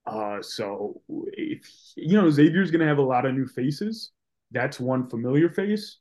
[0.08, 1.02] Uh, so
[1.34, 4.12] if you know Xavier's going to have a lot of new faces,
[4.52, 5.98] that's one familiar face.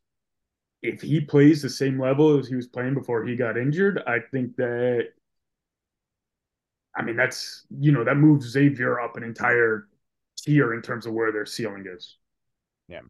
[0.83, 4.21] If he plays the same level as he was playing before he got injured, I
[4.33, 5.09] think that.
[6.97, 9.89] I mean, that's you know that moves Xavier up an entire
[10.39, 12.17] tier in terms of where their ceiling is.
[12.89, 13.01] Yeah,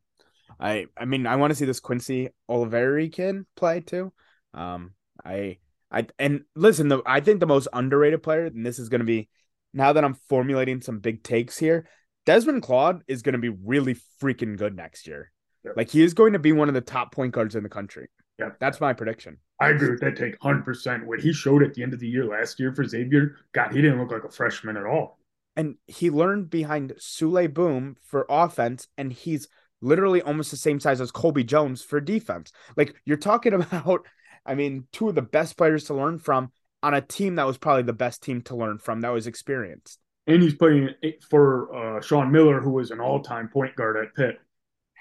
[0.59, 4.13] I I mean, I want to see this Quincy Olivari kid play too.
[4.55, 4.93] Um,
[5.25, 5.59] I
[5.91, 9.07] I and listen, the I think the most underrated player, and this is going to
[9.07, 9.29] be
[9.73, 11.89] now that I'm formulating some big takes here.
[12.25, 15.31] Desmond Claude is going to be really freaking good next year.
[15.65, 15.75] Yep.
[15.77, 18.09] Like he is going to be one of the top point guards in the country.
[18.39, 19.39] Yeah, That's my prediction.
[19.61, 21.07] I agree with that take 100%.
[21.07, 23.81] What he showed at the end of the year last year for Xavier, God, he
[23.81, 25.19] didn't look like a freshman at all.
[25.57, 29.49] And he learned behind Souley Boum for offense, and he's
[29.81, 32.53] literally almost the same size as Colby Jones for defense.
[32.77, 34.07] Like you're talking about,
[34.45, 37.57] I mean, two of the best players to learn from on a team that was
[37.59, 39.99] probably the best team to learn from that was experienced.
[40.27, 40.91] And he's playing
[41.31, 44.39] for uh, Sean Miller, who was an all time point guard at Pitt.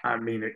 [0.03, 0.53] I mean, it,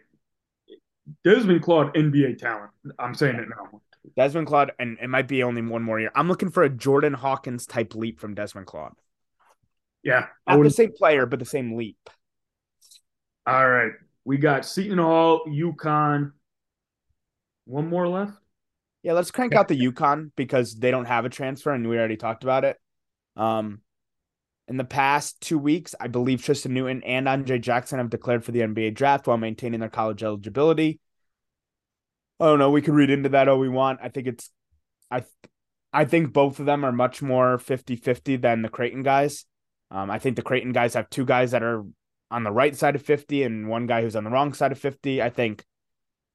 [1.23, 2.71] Desmond Claude, NBA talent.
[2.97, 3.81] I'm saying it now.
[4.15, 6.11] Desmond Claude, and it might be only one more year.
[6.15, 8.93] I'm looking for a Jordan Hawkins type leap from Desmond Claude.
[10.03, 10.27] Yeah.
[10.47, 11.97] I Not the same player, but the same leap.
[13.45, 13.91] all right.
[14.25, 16.31] We got Seton Hall, UConn.
[17.65, 18.33] One more left.
[19.03, 22.17] Yeah, let's crank out the UConn because they don't have a transfer, and we already
[22.17, 22.77] talked about it.
[23.35, 23.81] Um,
[24.67, 28.51] in the past two weeks, I believe Tristan Newton and Andre Jackson have declared for
[28.51, 30.99] the NBA draft while maintaining their college eligibility.
[32.39, 32.71] I don't know.
[32.71, 33.99] We could read into that all we want.
[34.01, 34.49] I think it's,
[35.11, 35.23] I,
[35.91, 39.45] I think both of them are much more 50-50 than the Creighton guys.
[39.91, 41.83] Um, I think the Creighton guys have two guys that are
[42.31, 44.79] on the right side of 50 and one guy who's on the wrong side of
[44.79, 45.21] 50.
[45.21, 45.65] I think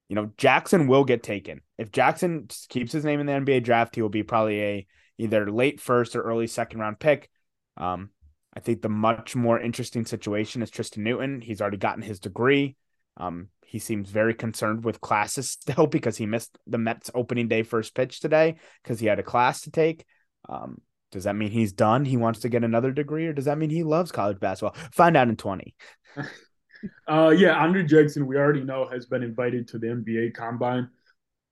[0.09, 1.61] you know, Jackson will get taken.
[1.79, 4.87] If Jackson keeps his name in the NBA draft, he will be probably a
[5.19, 7.31] either late first or early second round pick.
[7.77, 8.11] Um,
[8.55, 11.41] I think the much more interesting situation is Tristan Newton.
[11.41, 12.77] He's already gotten his degree.
[13.17, 17.63] Um, he seems very concerned with classes still because he missed the Mets opening day
[17.63, 20.05] first pitch today because he had a class to take.
[20.49, 22.05] Um, does that mean he's done?
[22.05, 24.81] He wants to get another degree, or does that mean he loves college basketball?
[24.93, 25.75] Find out in 20.
[27.09, 30.89] uh, yeah, Andre Jackson, we already know, has been invited to the NBA combine.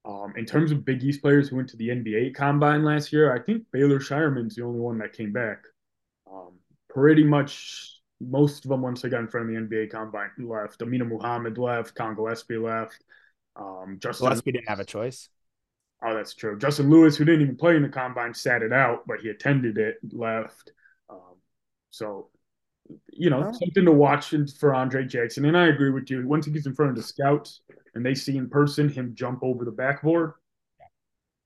[0.05, 3.33] Um, in terms of Big East players who went to the NBA combine last year,
[3.33, 5.59] I think Baylor Scheierman's the only one that came back.
[6.31, 6.59] Um,
[6.91, 10.81] pretty much most of them, once they got in front of the NBA combine, left.
[10.81, 11.95] Aminu Mohammed left.
[11.95, 13.03] Kongo Gillespie left.
[13.57, 15.29] Um, Justin Gillespie didn't have a choice.
[16.05, 16.59] Oh, that's true.
[16.59, 19.79] Justin Lewis, who didn't even play in the combine, sat it out, but he attended
[19.79, 20.73] it, left.
[21.09, 21.37] Um,
[21.91, 22.29] so,
[23.13, 23.53] you know, oh.
[23.53, 25.45] something to watch for Andre Jackson.
[25.45, 26.27] And I agree with you.
[26.27, 27.61] Once he gets in front of the scouts
[27.95, 30.33] and they see in person him jump over the backboard,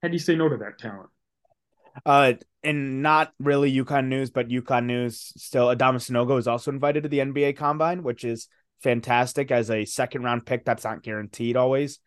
[0.01, 1.09] how do you say no to that talent?
[2.05, 2.33] Uh,
[2.63, 5.67] and not really UConn news, but UConn news still.
[5.67, 8.47] Adama Sanogo is also invited to the NBA Combine, which is
[8.81, 10.65] fantastic as a second round pick.
[10.65, 11.99] That's not guaranteed always.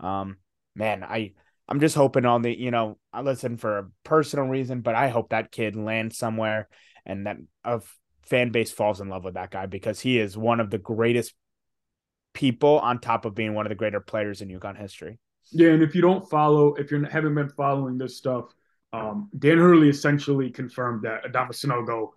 [0.00, 0.36] Um,
[0.74, 1.32] man, I
[1.68, 5.08] I'm just hoping on the, you know, I listen for a personal reason, but I
[5.08, 6.68] hope that kid lands somewhere
[7.04, 7.80] and that a
[8.22, 11.34] fan base falls in love with that guy because he is one of the greatest
[12.34, 15.18] people on top of being one of the greater players in UConn history.
[15.50, 18.46] Yeah, and if you don't follow, if you haven't been following this stuff,
[18.92, 22.10] um, Dan Hurley essentially confirmed that Adama Sanogo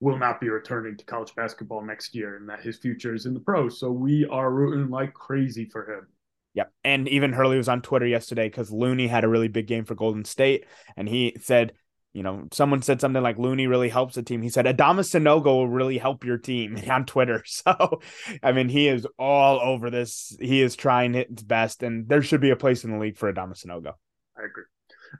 [0.00, 3.34] will not be returning to college basketball next year and that his future is in
[3.34, 3.80] the pros.
[3.80, 6.06] So we are rooting like crazy for him.
[6.54, 6.72] Yep.
[6.84, 9.94] And even Hurley was on Twitter yesterday because Looney had a really big game for
[9.94, 10.66] Golden State.
[10.96, 11.72] And he said,
[12.12, 14.40] you know, someone said something like Looney really helps the team.
[14.40, 17.42] He said, Adama Sanogo will really help your team on Twitter.
[17.54, 18.00] So,
[18.42, 20.36] I mean, he is all over this.
[20.40, 23.32] He is trying his best, and there should be a place in the league for
[23.32, 23.94] Adama Sanogo.
[24.36, 24.64] I agree.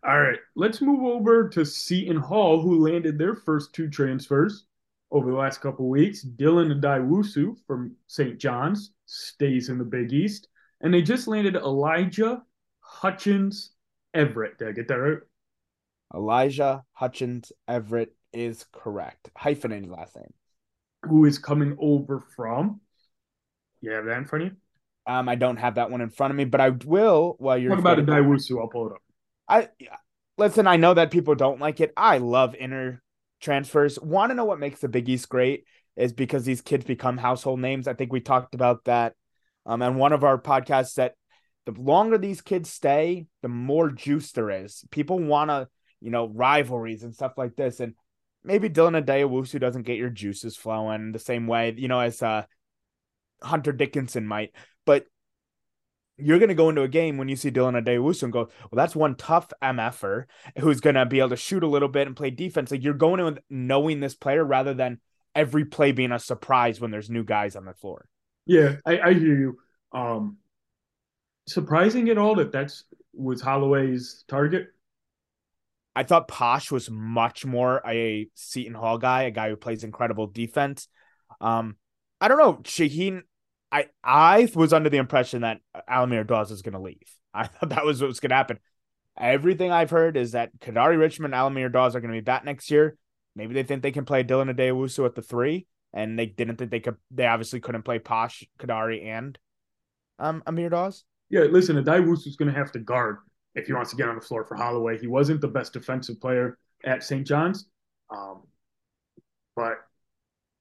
[0.06, 0.38] All right.
[0.56, 4.64] Let's move over to Seton Hall, who landed their first two transfers
[5.10, 6.24] over the last couple weeks.
[6.24, 8.38] Dylan Addae-Wusu from St.
[8.38, 10.48] John's stays in the Big East
[10.84, 12.42] and they just landed Elijah
[12.80, 13.70] Hutchins
[14.12, 14.58] Everett.
[14.58, 15.18] Did I get that right?
[16.14, 19.30] Elijah Hutchins Everett is correct.
[19.36, 20.32] Hyphen Hyphenated last name.
[21.04, 22.80] Who is coming over from?
[23.80, 24.56] You have that in front of you?
[25.06, 27.70] Um, I don't have that one in front of me, but I will while you're
[27.70, 28.60] talking about Addae-Wusu.
[28.60, 29.02] I'll pull it up.
[29.48, 29.68] I
[30.38, 30.66] listen.
[30.66, 31.92] I know that people don't like it.
[31.96, 33.02] I love inner
[33.40, 33.98] transfers.
[34.00, 35.64] Want to know what makes the Big East great?
[35.96, 37.86] Is because these kids become household names.
[37.86, 39.14] I think we talked about that
[39.66, 41.14] um, and one of our podcasts that
[41.66, 44.84] the longer these kids stay, the more juice there is.
[44.90, 45.68] People want to,
[46.00, 47.80] you know, rivalries and stuff like this.
[47.80, 47.94] And
[48.42, 52.44] maybe Dylan Addae-Wusu doesn't get your juices flowing the same way, you know, as uh,
[53.42, 54.54] Hunter Dickinson might.
[54.84, 55.06] But
[56.16, 58.76] you're going to go into a game when you see Dylan Addae-Wusu and go, well,
[58.76, 60.24] that's one tough MFer
[60.58, 62.70] who's going to be able to shoot a little bit and play defense.
[62.70, 65.00] Like you're going in knowing this player rather than
[65.34, 68.06] every play being a surprise when there's new guys on the floor.
[68.46, 69.58] Yeah, I, I hear you.
[69.92, 70.38] Um,
[71.46, 74.68] surprising at all that that's was Holloway's target.
[75.96, 80.26] I thought Posh was much more a Seton Hall guy, a guy who plays incredible
[80.26, 80.88] defense.
[81.40, 81.76] Um,
[82.20, 83.22] I don't know, Shaheen.
[83.74, 87.02] I I was under the impression that Al-Amir Dawes is going to leave.
[87.34, 88.58] I thought that was what was going to happen.
[89.18, 92.70] Everything I've heard is that Kadary Richmond, Al-Amir Dawes are going to be back next
[92.70, 92.96] year.
[93.36, 96.70] Maybe they think they can play Dylan Addae-Wusu at the three and they didn't think
[96.70, 96.96] they could.
[97.10, 99.36] They obviously couldn't play Posh, Kadary, and
[100.20, 101.04] um Amir Dawes.
[101.30, 103.18] Yeah, listen, Addae-Wusu is going to have to guard
[103.56, 104.98] if he wants to get on the floor for Holloway.
[104.98, 107.26] He wasn't the best defensive player at St.
[107.26, 107.66] John's,
[108.10, 108.42] um,
[109.56, 109.78] but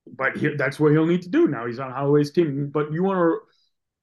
[0.06, 1.66] but he, that's what he'll need to do now.
[1.66, 2.70] He's on Holloway's team.
[2.74, 3.40] But you want to?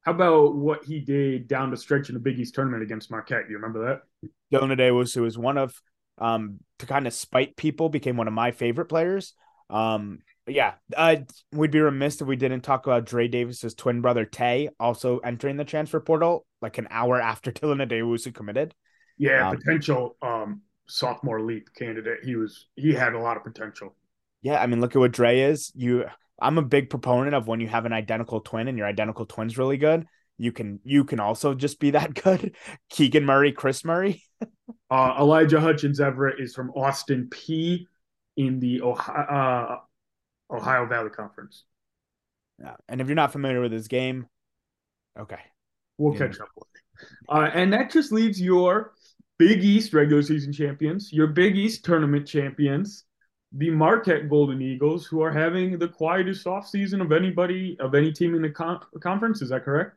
[0.03, 3.51] How about what he did down the stretch in the Big East tournament against Marquette?
[3.51, 4.29] You remember that?
[4.53, 5.75] Dylan Addae-Wusu was one of
[6.19, 9.35] um to kind of spite people became one of my favorite players.
[9.69, 11.17] Um, yeah, uh,
[11.53, 15.57] we'd be remiss if we didn't talk about Dre Davis's twin brother Tay also entering
[15.57, 18.75] the transfer portal like an hour after Dylan Addae-Wusu committed.
[19.19, 22.21] Yeah, um, potential um, sophomore leap candidate.
[22.25, 23.95] He was he had a lot of potential.
[24.43, 25.71] Yeah, I mean, look at what Dre is.
[25.75, 26.07] You,
[26.41, 29.59] I'm a big proponent of when you have an identical twin and your identical twin's
[29.59, 30.07] really good.
[30.39, 32.57] You can you can also just be that good.
[32.89, 34.23] Keegan Murray, Kris Murray.
[34.91, 37.85] uh, Elijah Hutchins Everett is from Austin Peay
[38.37, 41.65] in the Ohio, uh, Ohio Valley Conference.
[42.59, 42.77] Yeah.
[42.89, 44.27] And if you're not familiar with this game,
[45.19, 45.41] okay.
[45.99, 46.19] We'll yeah.
[46.21, 47.07] catch up with it.
[47.29, 48.95] uh, and that just leaves your
[49.39, 53.05] Big East regular season champions, your Big East tournament champions,
[53.53, 58.35] the Marquette Golden Eagles, who are having the quietest offseason of anybody, of any team
[58.35, 59.43] in the con- conference.
[59.43, 59.97] Is that correct?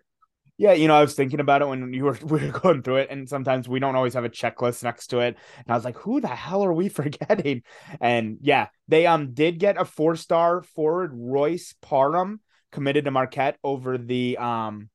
[0.58, 2.98] Yeah, you know, I was thinking about it when you were we were going through
[2.98, 5.38] it, and sometimes we don't always have a checklist next to it.
[5.58, 7.64] And I was like, who the hell are we forgetting?
[8.00, 12.40] And yeah, they um did get a four star forward, Royce Parham,
[12.72, 14.90] committed to Marquette over the um,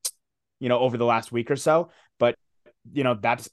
[0.59, 1.91] you know, over the last week or so.
[2.19, 2.35] But
[2.91, 3.49] you know, that's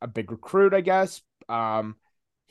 [0.00, 1.20] a big recruit, I guess.
[1.48, 1.96] Um,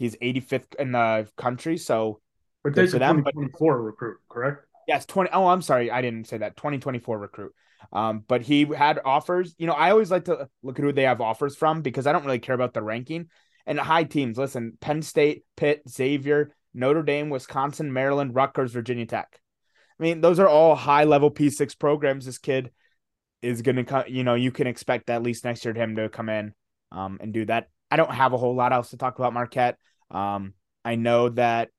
[0.03, 2.19] he's 85th in the country, so
[2.63, 4.65] But for a them, but- 2024 recruit, correct?
[4.85, 5.29] Yes, 20.
[5.31, 5.89] Oh, I'm sorry.
[5.89, 6.57] I didn't say that.
[6.57, 7.53] 2024 recruit.
[7.93, 9.55] Um, but he had offers.
[9.57, 12.11] You know, I always like to look at who they have offers from because I
[12.11, 13.29] don't really care about the ranking.
[13.65, 19.39] And high teams, listen, Penn State, Pitt, Xavier, Notre Dame, Wisconsin, Maryland, Rutgers, Virginia Tech.
[19.97, 22.25] I mean, those are all high level P6 programs.
[22.25, 22.71] This kid
[23.41, 25.95] is going to come, you know, you can expect at least next year to him
[25.95, 26.53] to come in
[26.91, 27.69] um, and do that.
[27.89, 29.77] I don't have a whole lot else to talk about Marquette.
[30.13, 30.53] Um,
[30.85, 31.69] I know that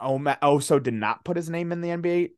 [0.00, 2.30] Oma Oso did not put his name in the NBA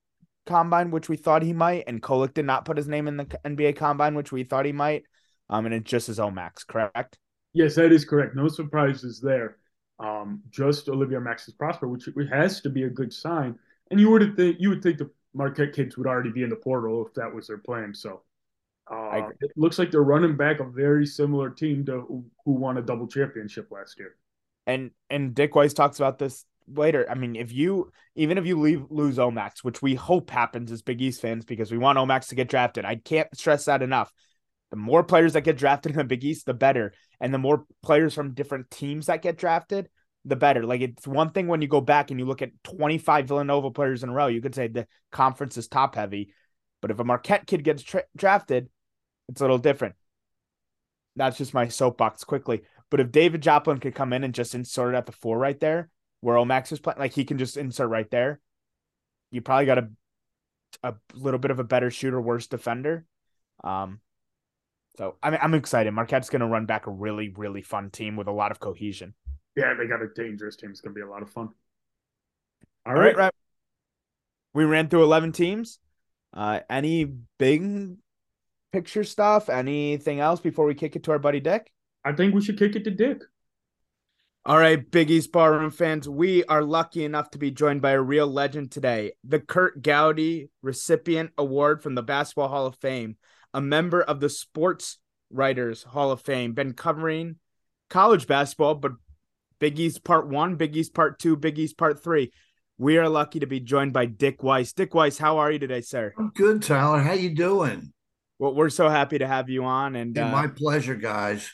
[0.46, 3.24] combine, which we thought he might, and Kolek did not put his name in the
[3.24, 5.05] NBA combine, which we thought he might.
[5.48, 7.18] Um, and it just is Omax, correct?
[7.52, 8.35] Yes, that is correct.
[8.35, 9.57] No surprises there.
[9.98, 13.59] Um, just Olivier-Maxence Prosper, which has to be a good sign.
[13.90, 16.57] And you would think you would think the Marquette kids would already be in the
[16.57, 17.94] portal if that was their plan.
[17.94, 18.22] So
[18.90, 22.79] uh, it looks like they're running back a very similar team to who, who won
[22.79, 24.16] a double championship last year.
[24.66, 27.07] And and Dick Weiss talks about this later.
[27.09, 30.83] I mean, if you even if you leave lose Omax, which we hope happens as
[30.83, 32.85] Big East fans because we want Omax to get drafted.
[32.85, 34.12] I can't stress that enough.
[34.70, 36.92] The more players that get drafted in the Big East, the better.
[37.20, 39.88] And the more players from different teams that get drafted,
[40.24, 40.66] the better.
[40.66, 44.02] Like it's one thing when you go back and you look at 25 Villanova players
[44.02, 46.33] in a row, you could say the conference is top heavy.
[46.83, 48.68] But if a Marquette kid gets tra- drafted,
[49.29, 49.94] it's a little different.
[51.14, 52.62] That's just my soapbox quickly.
[52.90, 55.59] But if David Joplin could come in and just insert it at the four right
[55.59, 55.88] there,
[56.20, 58.40] where Omax is playing, like he can just insert right there,
[59.31, 59.88] you probably got a
[60.83, 63.07] a little bit of a better shooter, worse defender.
[63.64, 64.01] Um,
[64.99, 65.92] so I mean, I'm excited.
[65.92, 69.14] Marquette's going to run back a really, really fun team with a lot of cohesion.
[69.57, 70.70] Yeah, they got a dangerous team.
[70.70, 71.49] It's gonna be a lot of fun.
[72.85, 73.35] All All right, right, right.
[74.53, 75.79] We ran through 11 teams.
[76.33, 77.05] Uh, any
[77.38, 77.96] big
[78.72, 79.49] picture stuff?
[79.49, 81.72] Anything else before we kick it to our buddy Dick?
[82.07, 83.23] I think we should kick it to Dick.
[84.45, 88.01] All right, Big East Barroom fans, we are lucky enough to be joined by a
[88.01, 93.16] real legend today, the Curt Gowdy Recipient Award from the Basketball Hall of Fame,
[93.53, 94.99] a member of the Sports
[95.31, 97.38] Writers Hall of Fame, been covering
[97.90, 98.92] college basketball, but
[99.59, 102.31] Big East Part 1, Big East Part 2, Big East Part 3.
[102.79, 104.73] We are lucky to be joined by Dick Weiss.
[104.73, 106.14] Dick Weiss, how are you today, sir?
[106.16, 107.01] I'm good, Tyler.
[107.01, 107.92] How you doing?
[108.38, 111.51] Well, we're so happy to have you on and Yeah, uh, my pleasure, guys.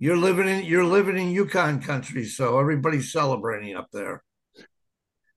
[0.00, 4.24] You're living in you're living in UConn country, so everybody's celebrating up there.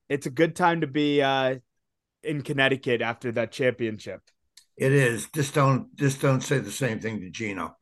[0.07, 1.57] it's a good time to be uh,
[2.23, 4.21] in Connecticut after that championship.
[4.77, 5.27] It is.
[5.35, 7.75] Just don't just don't say the same thing to Gino.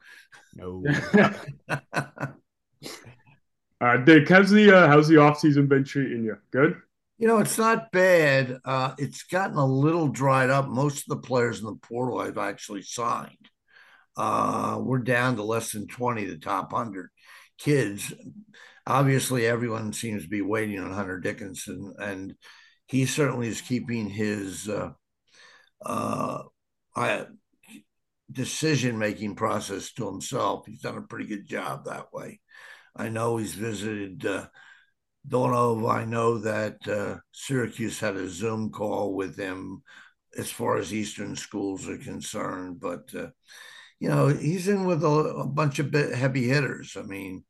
[0.55, 0.83] No.
[3.81, 6.37] Uh, Dick, how's the uh, how's the off season been treating you?
[6.51, 6.75] Good.
[7.17, 8.59] You know, it's not bad.
[8.63, 10.67] Uh, it's gotten a little dried up.
[10.67, 13.49] Most of the players in the portal I've actually signed.
[14.21, 17.09] Uh, we're down to less than 20, the top 100
[17.57, 18.13] kids.
[18.85, 22.35] Obviously, everyone seems to be waiting on Hunter Dickinson, and
[22.85, 24.91] he certainly is keeping his uh,
[25.83, 26.43] uh,
[28.31, 30.67] decision making process to himself.
[30.67, 32.41] He's done a pretty good job that way.
[32.95, 34.45] I know he's visited uh,
[35.25, 35.87] Villanova.
[35.87, 39.81] I know that uh, Syracuse had a Zoom call with him
[40.37, 42.79] as far as Eastern schools are concerned.
[42.79, 43.29] But, uh,
[44.01, 46.97] you know, he's in with a, a bunch of heavy hitters.
[46.97, 47.43] I mean,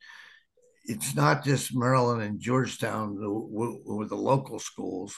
[0.84, 5.16] it's not just Maryland and Georgetown with the local schools,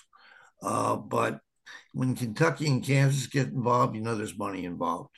[0.61, 1.39] uh, but
[1.91, 5.09] when Kentucky and Kansas get involved, you know there's money involved.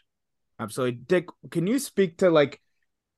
[0.57, 1.01] Absolutely.
[1.05, 2.61] Dick, can you speak to like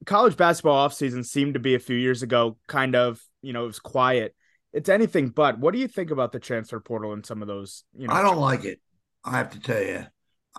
[0.07, 3.67] college basketball offseason seemed to be a few years ago kind of, you know, it
[3.67, 4.33] was quiet.
[4.73, 5.59] It's anything but.
[5.59, 8.13] What do you think about the transfer portal and some of those, you know?
[8.15, 8.79] I don't like it.
[9.23, 10.07] I have to tell you.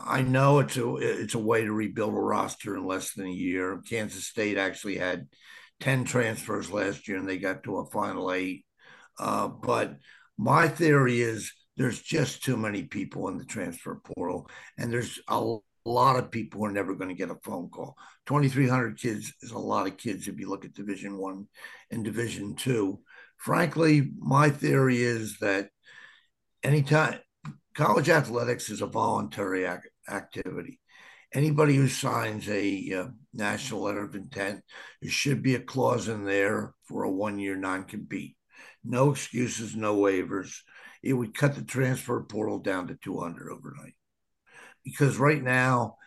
[0.01, 3.31] I know it's a it's a way to rebuild a roster in less than a
[3.31, 3.83] year.
[3.89, 5.27] Kansas State actually had
[5.81, 8.65] 10 transfers last year and they got to a final eight.
[9.19, 9.97] Uh, but
[10.37, 15.57] my theory is there's just too many people in the transfer portal, and there's a
[15.85, 17.97] lot of people who are never going to get a phone call.
[18.27, 21.47] 2,300 kids is a lot of kids if you look at Division One
[21.91, 23.01] and Division Two.
[23.37, 25.69] Frankly, my theory is that
[26.63, 27.21] anytime
[27.79, 30.81] college athletics is a voluntary ac- activity.
[31.33, 34.63] Anybody who signs a uh, national letter of intent,
[35.01, 38.37] there should be a clause in there for a one-year non-compete.
[38.83, 40.57] No excuses, no waivers.
[41.05, 43.95] It would cut the transfer portal down to 200 overnight.
[44.85, 45.99] Because right now,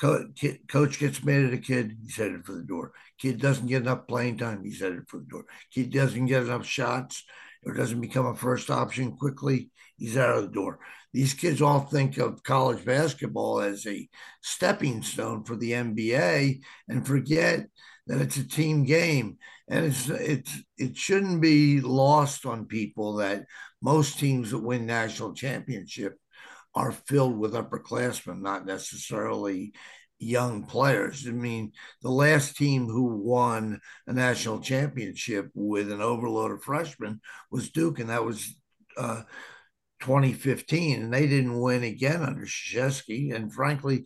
[0.00, 2.92] Co- kid, coach gets mad at a kid, he's headed for the door.
[3.18, 5.44] Kid doesn't get enough playing time, he's headed for the door.
[5.72, 7.24] Kid doesn't get enough shots
[7.64, 10.78] or doesn't become a first option quickly, he's out of the door.
[11.12, 14.08] These kids all think of college basketball as a
[14.42, 17.66] stepping stone for the NBA and forget
[18.06, 19.38] that it's a team game.
[19.68, 23.44] And it's it's it shouldn't be lost on people that
[23.80, 26.16] most teams that win national championship
[26.74, 29.72] are filled with upperclassmen, not necessarily
[30.18, 31.26] young players.
[31.26, 31.72] I mean,
[32.02, 37.20] the last team who won a national championship with an overload of freshmen
[37.50, 38.56] was Duke, and that was
[38.96, 39.22] uh,
[40.04, 43.34] 2015, and they didn't win again under Krzyzewski.
[43.34, 44.04] And frankly,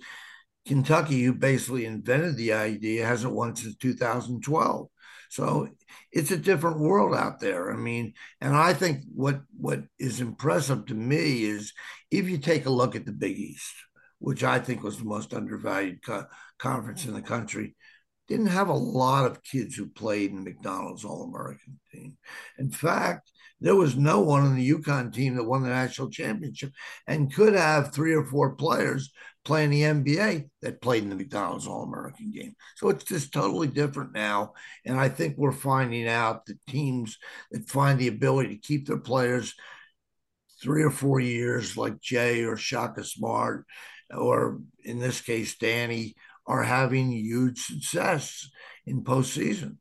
[0.66, 4.88] Kentucky, who basically invented the idea, hasn't won since 2012.
[5.30, 5.68] So
[6.12, 7.72] it's a different world out there.
[7.72, 11.72] I mean, and I think what what is impressive to me is
[12.10, 13.74] if you take a look at the Big East,
[14.18, 16.26] which I think was the most undervalued co-
[16.58, 17.76] conference in the country,
[18.28, 22.16] didn't have a lot of kids who played in McDonald's All American team.
[22.58, 26.72] In fact, there was no one on the UConn team that won the national championship
[27.06, 29.10] and could have three or four players
[29.44, 32.54] playing the NBA that played in the McDonald's All American game.
[32.76, 34.52] So it's just totally different now.
[34.84, 37.18] And I think we're finding out the teams
[37.50, 39.54] that find the ability to keep their players
[40.62, 43.64] three or four years, like Jay or Shaka Smart,
[44.10, 46.14] or in this case, Danny,
[46.48, 48.48] are having huge success
[48.86, 49.76] in postseason.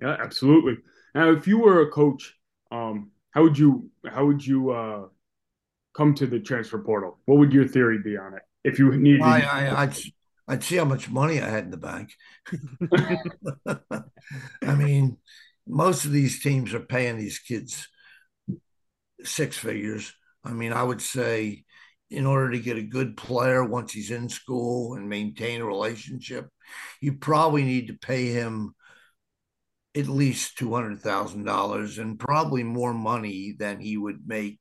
[0.00, 0.78] Yeah, absolutely.
[1.14, 2.34] Now, if you were a coach,
[2.70, 5.02] um, how would you how would you uh,
[5.94, 7.18] come to the transfer portal?
[7.26, 9.20] What would your theory be on it if you needed?
[9.20, 9.96] Well, I, I, I'd,
[10.48, 12.12] I'd see how much money I had in the bank.
[14.62, 15.18] I mean,
[15.66, 17.88] most of these teams are paying these kids
[19.24, 20.12] six figures.
[20.44, 21.64] I mean, I would say
[22.12, 26.48] in order to get a good player once he's in school and maintain a relationship,
[27.00, 28.74] you probably need to pay him
[29.94, 34.58] at least two hundred thousand dollars and probably more money than he would make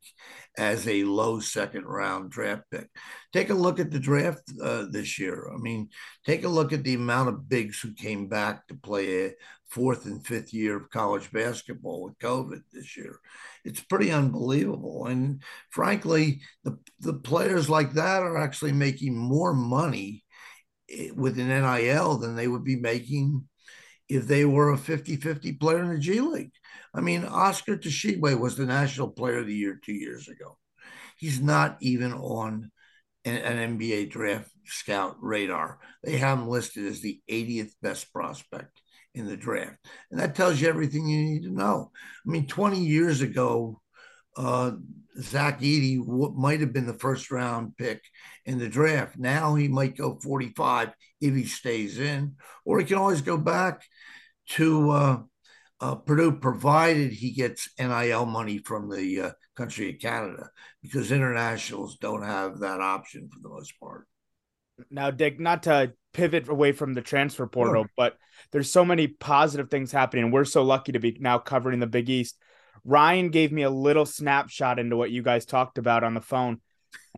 [0.57, 2.89] as a low second round draft pick.
[3.31, 5.49] Take a look at the draft uh, this year.
[5.53, 5.89] I mean,
[6.25, 9.31] take a look at the amount of bigs who came back to play a
[9.69, 13.17] fourth and fifth year of college basketball with COVID this year.
[13.63, 15.05] It's pretty unbelievable.
[15.05, 20.25] And frankly, the the players like that are actually making more money
[20.89, 23.47] eh, with an NIL than they would be making
[24.11, 26.51] if they were a 50-50 player in the G League.
[26.93, 30.57] I mean, Oscar Tshiebwe was the national player of the year two years ago.
[31.17, 32.71] He's not even on
[33.23, 35.79] an, an NBA draft scout radar.
[36.03, 38.81] They have him listed as the 80th best prospect
[39.15, 39.77] in the draft.
[40.09, 41.91] And that tells you everything you need to know.
[42.27, 43.79] I mean, 20 years ago,
[44.35, 44.71] uh,
[45.19, 48.01] Zach w- might have been the first round pick
[48.45, 49.17] in the draft.
[49.17, 52.35] Now he might go 45 if he stays in,
[52.65, 53.83] or he can always go back
[54.49, 55.17] to uh,
[55.79, 60.49] uh, Purdue, provided he gets NIL money from the uh, country of Canada,
[60.81, 64.07] because internationals don't have that option for the most part.
[64.89, 67.91] Now, Dick, not to pivot away from the transfer portal, sure.
[67.95, 68.17] but
[68.51, 70.31] there's so many positive things happening.
[70.31, 72.37] We're so lucky to be now covering the Big East.
[72.83, 76.61] Ryan gave me a little snapshot into what you guys talked about on the phone.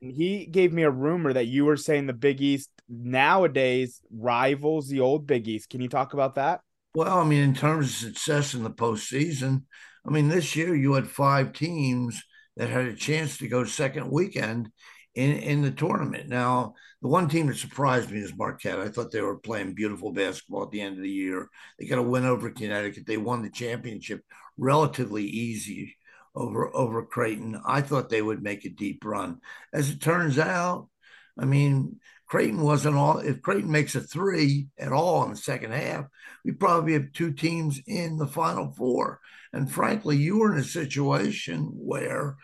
[0.02, 4.88] And he gave me a rumor that you were saying the Big East nowadays rivals
[4.88, 5.70] the old Big East.
[5.70, 6.62] Can you talk about that?
[6.96, 9.64] Well, I mean, in terms of success in the postseason,
[10.06, 12.22] I mean, this year you had five teams
[12.58, 14.70] that had a chance to go second weekend
[15.16, 16.30] in, in the tournament.
[16.30, 18.80] Now, the one team that surprised me is Marquette.
[18.80, 21.50] I thought they were playing beautiful basketball at the end of the year.
[21.80, 23.06] They got a win over Connecticut.
[23.06, 24.22] They won the championship
[24.58, 25.96] relatively easy
[26.36, 27.60] over over Creighton.
[27.66, 29.40] I thought they would make a deep run.
[29.72, 30.90] As it turns out,
[31.38, 33.20] I mean, Creighton wasn't all.
[33.20, 36.06] If Creighton makes a three at all in the second half,
[36.44, 39.20] we probably have two teams in the Final Four.
[39.52, 42.38] And frankly, you were in a situation where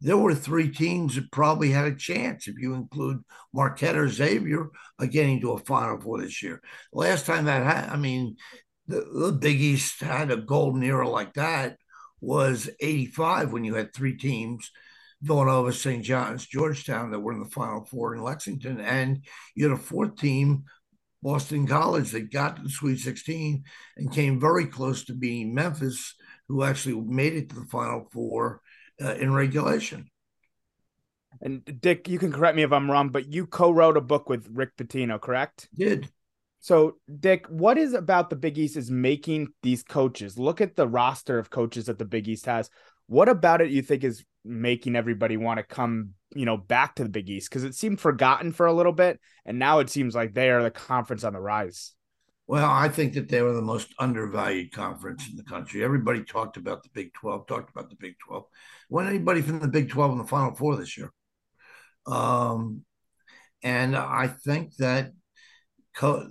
[0.00, 4.68] there were three teams that probably had a chance if you include Marquette or Xavier
[4.98, 6.60] of getting to a Final Four this year.
[6.92, 8.36] Last time that happened, I mean,
[8.88, 11.78] the, the Big East had a golden era like that
[12.20, 14.70] was 85 when you had three teams
[15.22, 16.04] Villanova, St.
[16.04, 18.80] John's, Georgetown that were in the Final Four in Lexington.
[18.80, 19.24] And
[19.54, 20.64] you had a fourth team,
[21.22, 23.64] Boston College, that got to the Sweet 16
[23.96, 26.14] and came very close to being Memphis,
[26.48, 28.60] who actually made it to the Final Four
[29.02, 30.10] uh, in regulation.
[31.40, 34.48] And Dick, you can correct me if I'm wrong, but you co-wrote a book with
[34.50, 35.68] Rick Pitino, correct?
[35.74, 36.08] Did.
[36.60, 40.88] So, Dick, what is about the Big East is making these coaches look at the
[40.88, 42.70] roster of coaches that the Big East has?
[43.06, 47.02] What about it you think is making everybody want to come you know, back to
[47.02, 50.14] the Big East because it seemed forgotten for a little bit, and now it seems
[50.14, 51.94] like they are the conference on the rise.
[52.46, 55.82] Well, I think that they were the most undervalued conference in the country.
[55.82, 58.44] Everybody talked about the Big 12, talked about the Big 12.
[58.88, 61.12] When anybody from the Big 12 in the Final Four this year?
[62.06, 62.82] Um,
[63.62, 65.10] and I think that
[65.96, 66.28] co-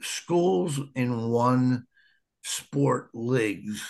[0.00, 1.86] schools in one
[2.44, 3.82] sport leagues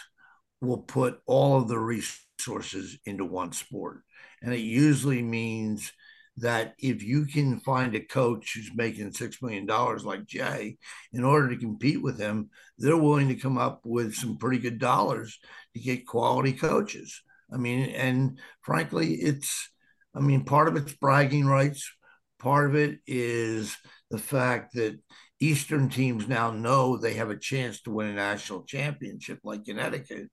[0.61, 4.03] will put all of the resources into one sport.
[4.42, 5.92] And it usually means
[6.38, 10.78] that if you can find a coach who's making six million dollars like Jay,
[11.12, 14.78] in order to compete with him, they're willing to come up with some pretty good
[14.78, 15.38] dollars
[15.74, 17.20] to get quality coaches.
[17.53, 19.68] I mean, and frankly, it's
[20.14, 21.90] I mean, part of it's bragging rights,
[22.38, 23.76] part of it is
[24.12, 25.00] the fact that
[25.40, 30.28] Eastern teams now know they have a chance to win a national championship like Connecticut.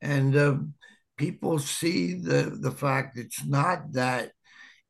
[0.00, 0.58] And uh,
[1.18, 4.30] people see the the fact it's not that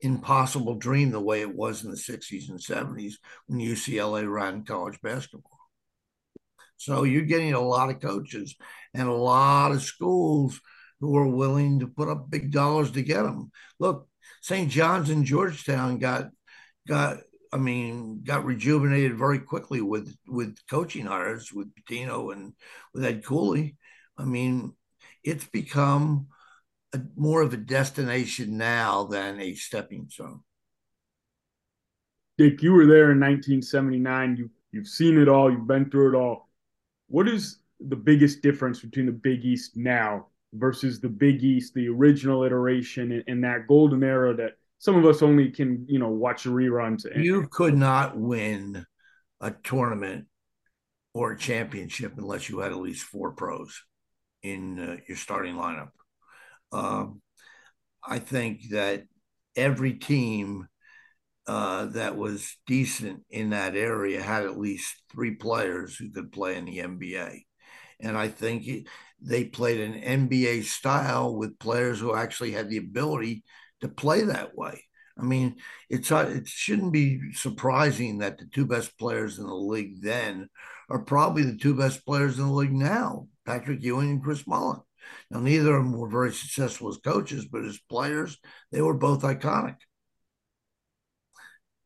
[0.00, 3.14] impossible dream the way it was in the 60s and 70s
[3.46, 5.58] when UCLA ran college basketball.
[6.76, 8.54] So you're getting a lot of coaches
[8.92, 10.60] and a lot of schools
[11.00, 13.50] who are willing to put up big dollars to get them.
[13.80, 14.06] Look,
[14.42, 14.70] St.
[14.70, 16.28] John's and Georgetown got
[16.86, 17.18] got
[17.52, 22.54] I mean got rejuvenated very quickly with with coaching hires with Pitino and
[22.92, 23.76] with Ed Cooley.
[24.18, 24.74] I mean,
[25.22, 26.28] it's become
[26.92, 30.40] a, more of a destination now than a stepping stone.
[32.38, 34.36] Dick, you were there in 1979.
[34.36, 35.50] You you've seen it all.
[35.50, 36.48] You've been through it all.
[37.08, 41.88] What is the biggest difference between the Big East now versus the Big East, the
[41.88, 46.08] original iteration, and, and that golden era that some of us only can you know
[46.08, 47.04] watch reruns.
[47.16, 48.84] You could not win
[49.40, 50.26] a tournament
[51.14, 53.82] or a championship unless you had at least four pros
[54.42, 55.90] in uh, your starting lineup.
[56.72, 57.22] Um,
[58.06, 59.04] I think that
[59.56, 60.68] every team
[61.46, 66.56] uh, that was decent in that area had at least three players who could play
[66.56, 67.44] in the NBA.
[68.00, 68.86] And I think it,
[69.20, 73.44] they played an NBA style with players who actually had the ability
[73.86, 74.82] to play that way.
[75.18, 75.56] I mean,
[75.88, 80.48] it's uh, it shouldn't be surprising that the two best players in the league then
[80.90, 84.80] are probably the two best players in the league now, Patrick Ewing and Chris Mullin.
[85.30, 88.38] Now, neither of them were very successful as coaches, but as players,
[88.72, 89.76] they were both iconic.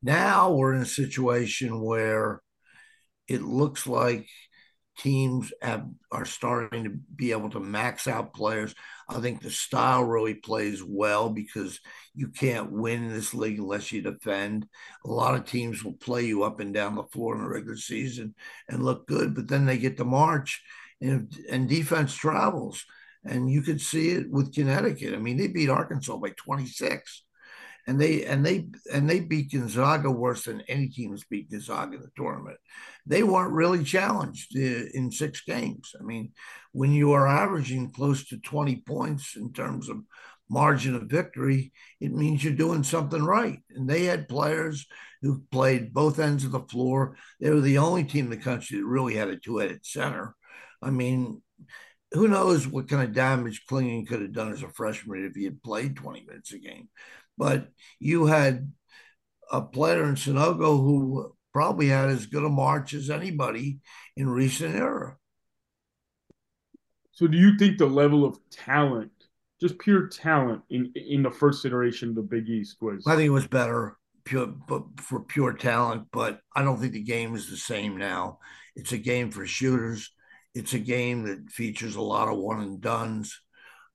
[0.03, 2.43] Now we're in a situation where
[3.29, 4.27] it looks like
[5.01, 8.75] teams have are starting to be able to max out players.
[9.09, 11.81] I think the style really plays well because
[12.15, 14.67] you can't win in this league unless you defend.
[15.07, 17.77] A lot of teams will play you up and down the floor in the regular
[17.77, 18.35] season
[18.69, 20.63] and look good, but then they get to March
[21.01, 22.85] and, and defense travels.
[23.25, 25.15] And you could see it with Connecticut.
[25.15, 27.23] I mean, they beat Arkansas by 26
[27.87, 31.97] and they and they and they beat Gonzaga worse than any team has beat Gonzaga
[31.97, 32.59] in the tournament.
[33.07, 35.95] They weren't really challenged uh, in six games.
[35.99, 36.33] I mean,
[36.73, 40.03] when you are averaging close to 20 points in terms of
[40.49, 43.61] margin of victory, it means you're doing something right.
[43.71, 44.87] And they had players
[45.23, 47.17] who played both ends of the floor.
[47.41, 50.35] They were the only team in the country that really had a two-headed center.
[50.83, 51.43] I mean,
[52.13, 55.45] who knows what kind of damage Clingan could have done as a freshman if he
[55.45, 56.89] had played 20 minutes a game.
[57.37, 57.69] But
[57.99, 58.73] you had
[59.51, 63.81] a player in Sanogo who probably had as good a march as anybody
[64.17, 65.17] in recent era.
[67.13, 69.11] So do you think the level of talent,
[69.61, 73.27] just pure talent in in the first iteration of the Big East was I think
[73.27, 77.51] it was better pure but for pure talent, but I don't think the game is
[77.51, 78.39] the same now.
[78.77, 80.11] It's a game for shooters
[80.55, 83.41] it's a game that features a lot of one and dones.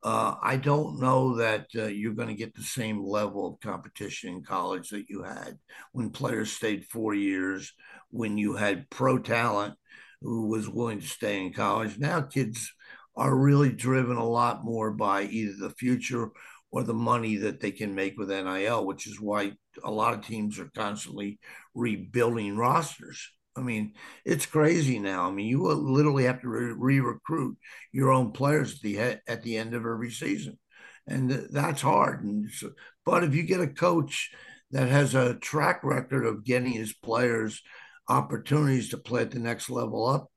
[0.05, 4.29] Uh, I don't know that uh, you're going to get the same level of competition
[4.29, 5.57] in college that you had
[5.93, 7.73] when players stayed four years,
[8.11, 9.73] when you had pro talent
[10.21, 11.97] who was willing to stay in college.
[11.97, 12.71] Now kids
[13.15, 16.29] are really driven a lot more by either the future
[16.69, 19.53] or the money that they can make with NIL, which is why
[19.83, 21.39] a lot of teams are constantly
[21.73, 23.31] rebuilding rosters.
[23.57, 23.93] I mean,
[24.25, 25.27] it's crazy now.
[25.27, 27.57] I mean, you literally have to re recruit
[27.91, 30.59] your own players at the at the end of every season,
[31.07, 32.23] and that's hard.
[32.23, 32.71] And so,
[33.05, 34.31] but if you get a coach
[34.71, 37.61] that has a track record of getting his players
[38.09, 40.29] opportunities to play at the next level up,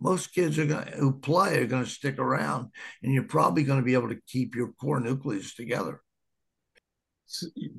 [0.00, 2.70] most kids are going who play are going to stick around,
[3.02, 6.00] and you're probably going to be able to keep your core nucleus together.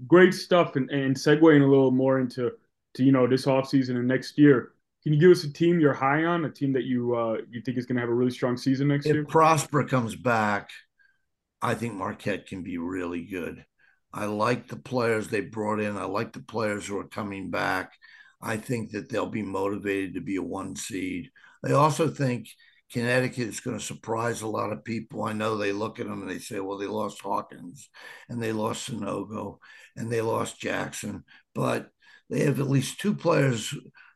[0.07, 2.51] Great stuff, and, and segueing a little more into
[2.93, 4.72] to you know this offseason and next year
[5.03, 7.61] can you give us a team you're high on, a team that you uh, you
[7.61, 9.23] think is going to have a really strong season next if year?
[9.23, 10.69] If Prosper comes back,
[11.61, 13.65] I think Marquette can be really good.
[14.13, 15.97] I like the players they brought in.
[15.97, 17.93] I like the players who are coming back.
[18.41, 21.29] I think that they'll be motivated to be a one seed.
[21.65, 22.47] I also think
[22.91, 25.23] Connecticut is going to surprise a lot of people.
[25.23, 27.89] I know they look at them and they say, well, they lost Hawkins
[28.29, 29.57] and they lost Sanogo
[29.95, 31.23] and they lost Jackson,
[31.55, 31.89] but
[32.29, 33.73] they have at least two players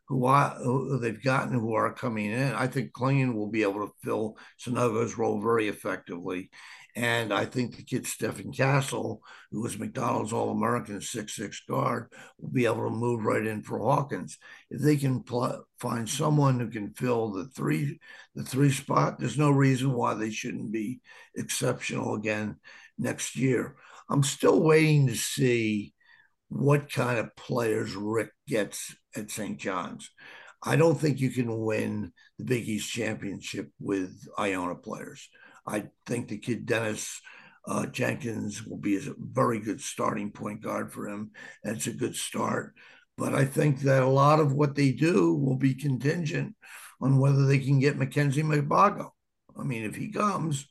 [0.08, 2.54] who, I, who they've gotten who are coming in.
[2.54, 6.50] I think Clingan will be able to fill Sanogo's role very effectively.
[6.96, 12.12] And I think the kid Stephen Castle, who was McDonald's All American six six guard,
[12.40, 14.40] will be able to move right in for Hawkins.
[14.72, 18.00] If they can pl- find someone who can fill the three
[18.34, 21.02] the three spot, there's no reason why they shouldn't be
[21.36, 22.56] exceptional again
[22.98, 23.76] next year.
[24.10, 25.94] I'm still waiting to see
[26.50, 29.58] what kind of players Rick gets at St.
[29.58, 30.10] John's.
[30.64, 35.30] I don't think you can win the Big East championship with Iona players.
[35.68, 37.20] I think the kid Daniss
[37.68, 41.32] uh, Jenkins will be a very good starting point guard for him.
[41.64, 42.74] That's a good start.
[43.18, 46.56] But I think that a lot of what they do will be contingent
[47.02, 49.10] on whether they can get Mackenzie Mbago.
[49.60, 50.68] I mean, if he comes,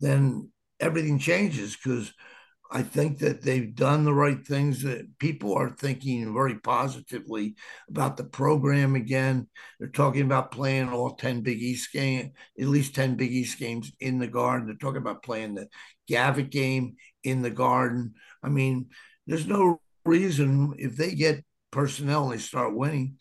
[0.00, 2.12] then everything changes because–
[2.70, 4.82] I think that they've done the right things.
[4.82, 7.54] That people are thinking very positively
[7.88, 9.48] about the program again.
[9.78, 13.92] They're talking about playing all ten Big East games, at least ten Big East games
[14.00, 14.66] in the Garden.
[14.66, 15.68] They're talking about playing the
[16.08, 18.14] Gavitt game in the Garden.
[18.42, 18.88] I mean,
[19.26, 23.16] there's no reason if they get personnel they start winning.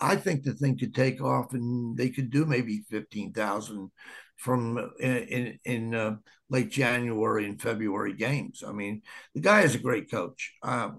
[0.00, 3.90] I think the thing could take off and they could do maybe fifteen thousand
[4.38, 6.16] from in in uh,
[6.48, 8.62] late January and February games.
[8.66, 9.02] I mean,
[9.34, 10.54] the guy is a great coach.
[10.62, 10.90] Uh,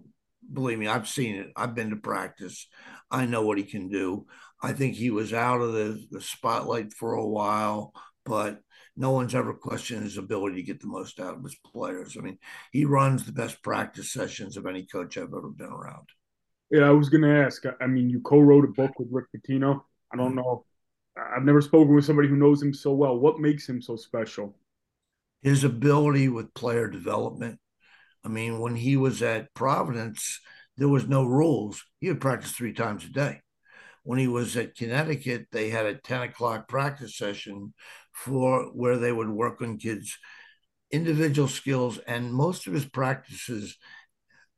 [0.52, 1.52] believe me, I've seen it.
[1.56, 2.68] I've been to practice.
[3.10, 4.26] I know what he can do.
[4.62, 7.94] I think he was out of the, the spotlight for a while,
[8.26, 8.60] but
[8.98, 12.18] no one's ever questioned his ability to get the most out of his players.
[12.18, 12.38] I mean,
[12.74, 16.10] he runs the best practice sessions of any coach I've ever been around.
[16.70, 17.64] Yeah, I was going to ask.
[17.80, 19.82] I mean, you co-wrote a book with Rick Pitino.
[20.12, 20.66] I don't know
[21.18, 23.18] I've never spoken with somebody who knows him so well.
[23.18, 24.56] What makes him so special?
[25.42, 27.60] His ability with player development.
[28.24, 30.40] I mean, when he was at Providence,
[30.78, 31.84] there was no rules.
[32.00, 33.42] He would practice three times a day.
[34.04, 37.74] When he was at Connecticut, they had a 10 o'clock practice session
[38.14, 40.18] for where they would work on kids'
[40.92, 42.00] individual skills.
[42.00, 43.78] And most of his practices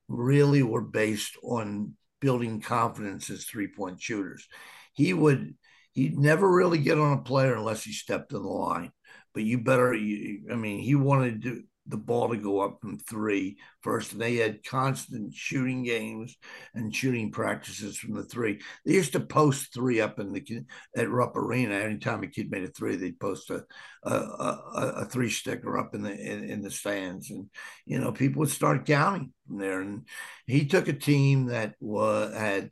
[0.08, 4.47] really were based on building confidence as three point shooters.
[4.93, 5.56] He would
[5.93, 8.91] he'd never really get on a player unless he stepped in the line.
[9.33, 12.97] But you better, you, I mean, he wanted to, the ball to go up from
[12.97, 16.37] three first, and they had constant shooting games
[16.75, 18.59] and shooting practices from the three.
[18.85, 20.63] They used to post three up in the
[20.95, 21.75] at Rupp Arena.
[21.75, 23.63] Anytime a kid made a three, they'd post a
[24.03, 27.49] a, a, a three sticker up in the in, in, the stands, and
[27.85, 29.81] you know people would start counting from there.
[29.81, 30.07] And
[30.45, 32.71] he took a team that was had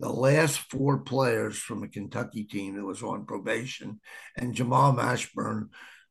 [0.00, 4.00] the last four players from a Kentucky team that was on probation,
[4.36, 5.68] and Jamal Mashburn,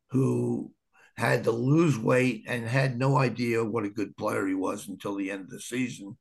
[0.10, 0.72] who
[1.16, 5.16] had to lose weight and had no idea what a good player he was until
[5.16, 6.18] the end of the season.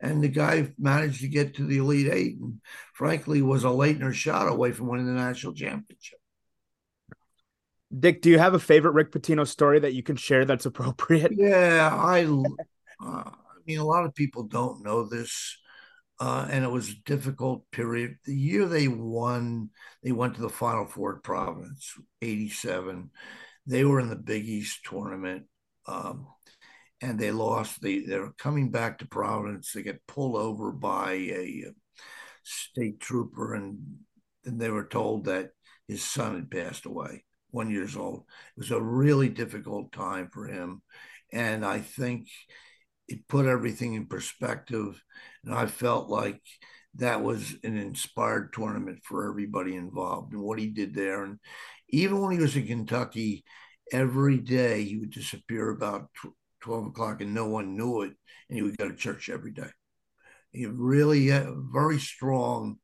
[0.00, 2.60] And the guy managed to get to the Elite Eight and
[2.94, 6.18] frankly was a Laettner shot away from winning the national championship.
[7.98, 11.32] Dick, do you have a favorite Rick Pitino story that you can share that's appropriate?
[11.34, 12.24] Yeah, I,
[13.04, 13.32] uh, I
[13.66, 15.58] mean, a lot of people don't know this
[16.20, 18.16] uh, and it was a difficult period.
[18.24, 19.70] The year they won,
[20.02, 23.10] they went to the Final Four at Providence, 87.
[23.66, 25.44] They were in the Big East tournament.
[25.86, 26.26] Um,
[27.00, 27.80] and they lost.
[27.80, 29.72] They they're coming back to Providence.
[29.72, 31.64] They get pulled over by a
[32.42, 33.78] state trooper, and
[34.44, 35.50] then they were told that
[35.86, 38.24] his son had passed away, one years old.
[38.56, 40.82] It was a really difficult time for him,
[41.32, 42.28] and I think
[43.06, 45.02] it put everything in perspective.
[45.48, 46.42] And I felt like
[46.96, 51.24] that was an inspired tournament for everybody involved and what he did there.
[51.24, 51.38] And
[51.88, 53.44] even when he was in Kentucky,
[53.90, 56.10] every day he would disappear about
[56.60, 58.12] 12 o'clock and no one knew it.
[58.48, 59.70] And he would go to church every day.
[60.52, 62.76] He really had very strong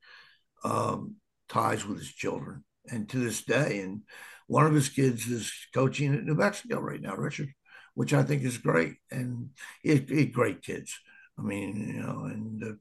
[0.65, 1.17] um,
[1.51, 2.65] ties with his children.
[2.91, 4.03] And to this day, and
[4.47, 7.51] one of his kids is coaching at New Mexico right now, Richard
[7.95, 8.97] which I think is great.
[9.11, 9.51] And
[9.83, 10.99] it, it great kids.
[11.39, 12.74] I mean, you know, and uh,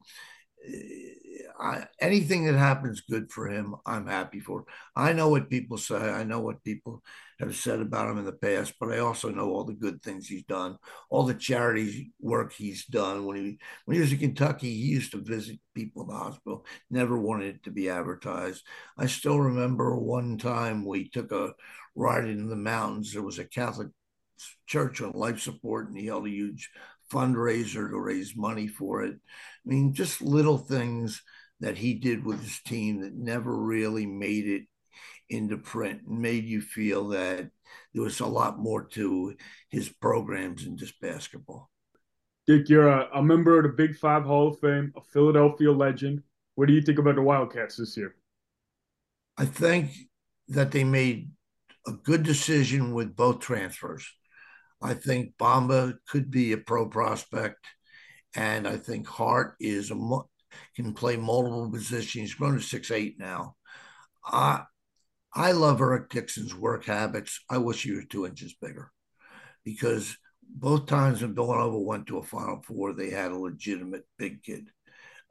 [1.59, 4.65] I, anything that happens good for him, I'm happy for.
[4.95, 5.95] I know what people say.
[5.95, 7.01] I know what people
[7.39, 10.27] have said about him in the past, but I also know all the good things
[10.27, 10.77] he's done,
[11.09, 13.25] all the charity work he's done.
[13.25, 16.65] When he when he was in Kentucky, he used to visit people in the hospital.
[16.89, 18.63] Never wanted it to be advertised.
[18.97, 21.53] I still remember one time we took a
[21.95, 23.13] ride into the mountains.
[23.13, 23.89] There was a Catholic
[24.65, 26.69] church on life support, and he held a huge
[27.13, 29.13] fundraiser to raise money for it.
[29.13, 31.21] I mean, just little things
[31.59, 34.63] that he did with his team that never really made it
[35.29, 37.49] into print and made you feel that
[37.93, 39.35] there was a lot more to
[39.69, 41.69] his programs than just basketball.
[42.45, 46.21] Dick, you're a, a member of the Big Five Hall of Fame, a Philadelphia legend.
[46.55, 48.15] What do you think about the Wildcats this year?
[49.37, 49.91] I think
[50.49, 51.31] that they made
[51.87, 54.05] a good decision with both transfers.
[54.83, 57.65] I think Bamba could be a pro prospect,
[58.35, 59.95] and I think Hart is a
[60.75, 62.11] can play multiple positions.
[62.11, 63.55] He's grown to six eight now.
[64.25, 64.63] I
[65.33, 67.39] I love Eric Dixon's work habits.
[67.49, 68.91] I wish he was two inches bigger,
[69.63, 74.43] because both times when Villanova went to a Final Four, they had a legitimate big
[74.43, 74.69] kid,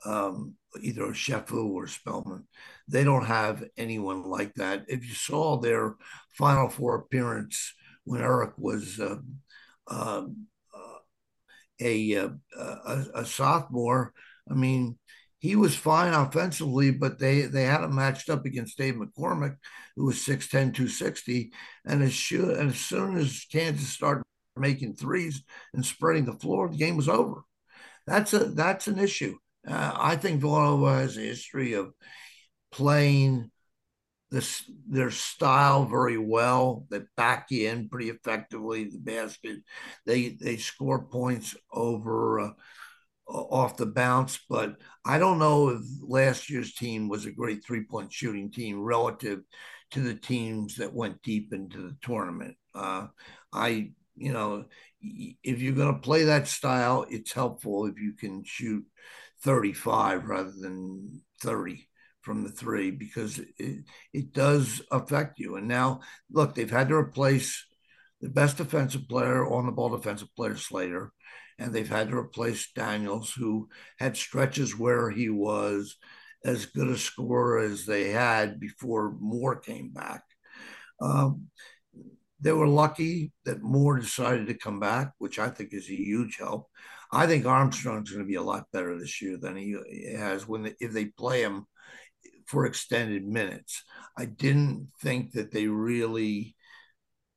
[0.06, 2.48] um, either Ochefu or Spellman.
[2.88, 4.86] They don't have anyone like that.
[4.88, 5.96] If you saw their
[6.32, 7.74] Final Four appearance
[8.04, 9.16] when Eric was uh,
[9.88, 10.24] uh,
[11.80, 12.30] a, a,
[13.14, 14.12] a sophomore,
[14.50, 14.98] I mean,
[15.38, 19.56] he was fine offensively, but they they had him matched up against Dave McCormack,
[19.96, 21.52] who was 6'10, 260.
[21.84, 24.22] And as, sure, and as soon as Kansas started
[24.56, 25.42] making threes
[25.74, 27.42] and spreading the floor, the game was over.
[28.06, 29.36] That's a that's an issue.
[29.66, 31.92] Uh, I think Villanova has a history of
[32.70, 33.50] playing
[34.32, 36.86] this their style very well.
[36.90, 39.58] They back you in pretty effectively the basket.
[40.06, 42.50] They they score points over uh,
[43.28, 47.84] off the bounce, but I don't know if last year's team was a great three
[47.84, 49.40] point shooting team relative
[49.92, 52.56] to the teams that went deep into the tournament.
[52.74, 53.08] Uh,
[53.52, 54.64] I you know,
[55.00, 58.84] if you're going to play that style, it's helpful if you can shoot
[59.42, 61.86] 35 rather than 30
[62.22, 65.56] from the three because it, it does affect you.
[65.56, 66.00] And now,
[66.30, 67.66] look, they've had to replace
[68.20, 71.12] the best defensive player on the ball defensive player, Slater,
[71.58, 73.68] and they've had to replace Daniels, who
[73.98, 75.96] had stretches where he was
[76.44, 80.22] as good a scorer as they had before Moore came back.
[81.00, 81.48] Um,
[82.40, 86.38] they were lucky that Moore decided to come back, which I think is a huge
[86.38, 86.68] help.
[87.12, 89.76] I think Armstrong's going to be a lot better this year than he
[90.16, 91.66] has when they, if they play him
[92.52, 93.82] for extended minutes.
[94.16, 96.54] I didn't think that they really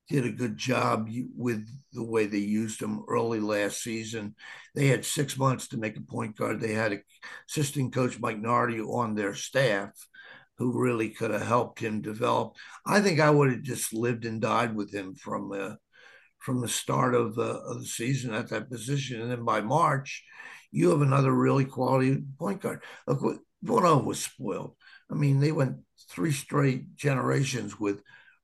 [0.09, 4.35] did a good job with the way they used him early last season.
[4.75, 6.59] They had six months to make a point guard.
[6.59, 7.01] They had
[7.49, 9.91] assistant coach Mike Nardi on their staff
[10.57, 12.55] who really could have helped him develop.
[12.85, 15.77] I think I would have just lived and died with him from
[16.39, 20.23] from the start of, of the season at that position, and then by March,
[20.71, 22.83] you have another really quality point guard.
[23.07, 24.75] Look, Villanova was spoiled.
[25.11, 25.77] I mean, they went
[26.09, 28.01] three straight generations with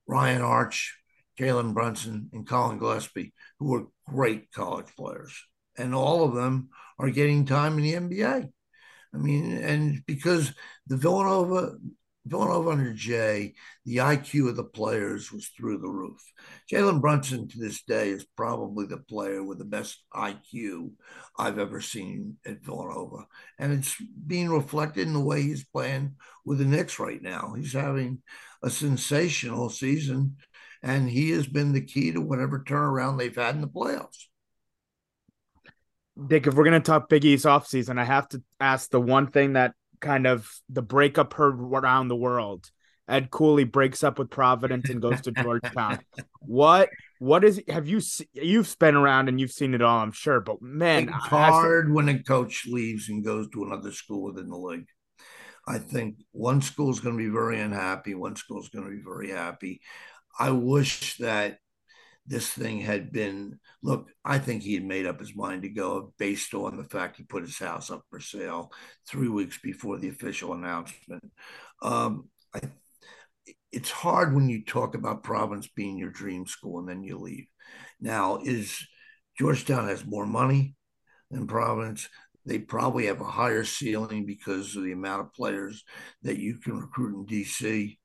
[0.07, 0.97] Ryan Arch,
[1.39, 5.33] Jalen Brunson, and Collin Gillespie, who were great college players,
[5.77, 8.49] and all of them are getting time in the NBA.
[9.13, 10.53] I mean, and because
[10.87, 11.73] the Villanova
[12.25, 16.21] Villanova under Jay, the IQ of the players was through the roof.
[16.71, 20.91] Jalen Brunson to this day is probably the player with the best IQ
[21.37, 23.25] I've ever seen at Villanova.
[23.57, 23.95] And it's
[24.27, 26.15] being reflected in the way he's playing
[26.45, 27.55] with the Knicks right now.
[27.57, 28.21] He's having
[28.61, 30.37] a sensational season,
[30.83, 34.25] and he has been the key to whatever turnaround they've had in the playoffs.
[36.27, 39.27] Dick, if we're going to talk Big East offseason, I have to ask the one
[39.27, 42.69] thing that kind of the breakup heard around the world.
[43.07, 45.99] Ed Cooley breaks up with Providence and goes to Georgetown.
[46.39, 46.89] what
[47.19, 48.01] what is have you
[48.33, 51.93] you've been around and you've seen it all, I'm sure, but man, it's hard to,
[51.93, 54.87] when a coach leaves and goes to another school within the league.
[55.67, 58.91] I think one school is going to be very unhappy, one school is going to
[58.91, 59.81] be very happy.
[60.39, 61.59] I wish that
[62.31, 66.13] this thing had been look i think he had made up his mind to go
[66.17, 68.71] based on the fact he put his house up for sale
[69.07, 71.23] three weeks before the official announcement.
[71.81, 72.61] Um, I,
[73.71, 77.47] it's hard when you talk about Providence being your dream school and then you leave.
[77.99, 78.87] Now is
[79.37, 80.75] georgetown has more money
[81.29, 82.07] than Providence
[82.45, 85.83] they probably have a higher ceiling because of the amount of players
[86.23, 87.97] that you can recruit in dc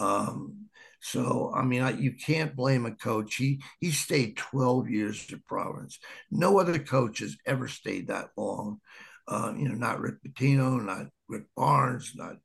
[0.00, 0.68] um,
[1.00, 3.36] so I mean, I, you can't blame a coach.
[3.36, 5.98] He he stayed 12 years at Providence.
[6.30, 8.80] No other coach has ever stayed that long.
[9.26, 12.36] Uh, you know, not Rick Pitino, not Rick Barnes, not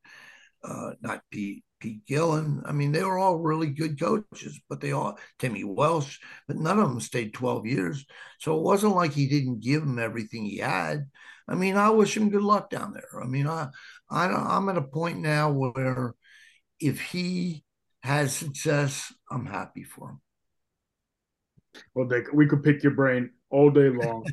[0.62, 2.62] uh, not Pete Pete Gillen.
[2.64, 6.78] I mean, they were all really good coaches, but they all Timmy Welsh, but none
[6.78, 8.06] of them stayed 12 years.
[8.38, 11.10] So it wasn't like he didn't give them everything he had.
[11.46, 13.22] I mean, I wish him good luck down there.
[13.22, 13.68] I mean, I,
[14.10, 16.14] I I'm at a point now where
[16.80, 17.64] if he
[18.04, 20.20] has success, I'm happy for him.
[21.94, 24.26] Well, Dick, we could pick your brain all day long.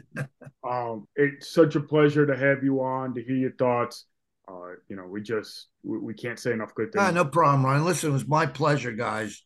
[0.69, 4.07] um, it's such a pleasure to have you on to hear your thoughts.
[4.45, 7.01] Uh, you know, we just we, we can't say enough good things.
[7.01, 7.85] Ah, no problem, Ryan.
[7.85, 9.41] Listen, it was my pleasure, guys.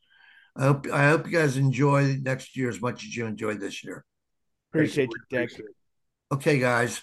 [0.55, 3.84] I hope I hope you guys enjoy next year as much as you enjoyed this
[3.84, 4.03] year.
[4.71, 5.51] Appreciate you, Dick.
[5.51, 6.34] Appreciate it.
[6.34, 6.99] Okay, guys.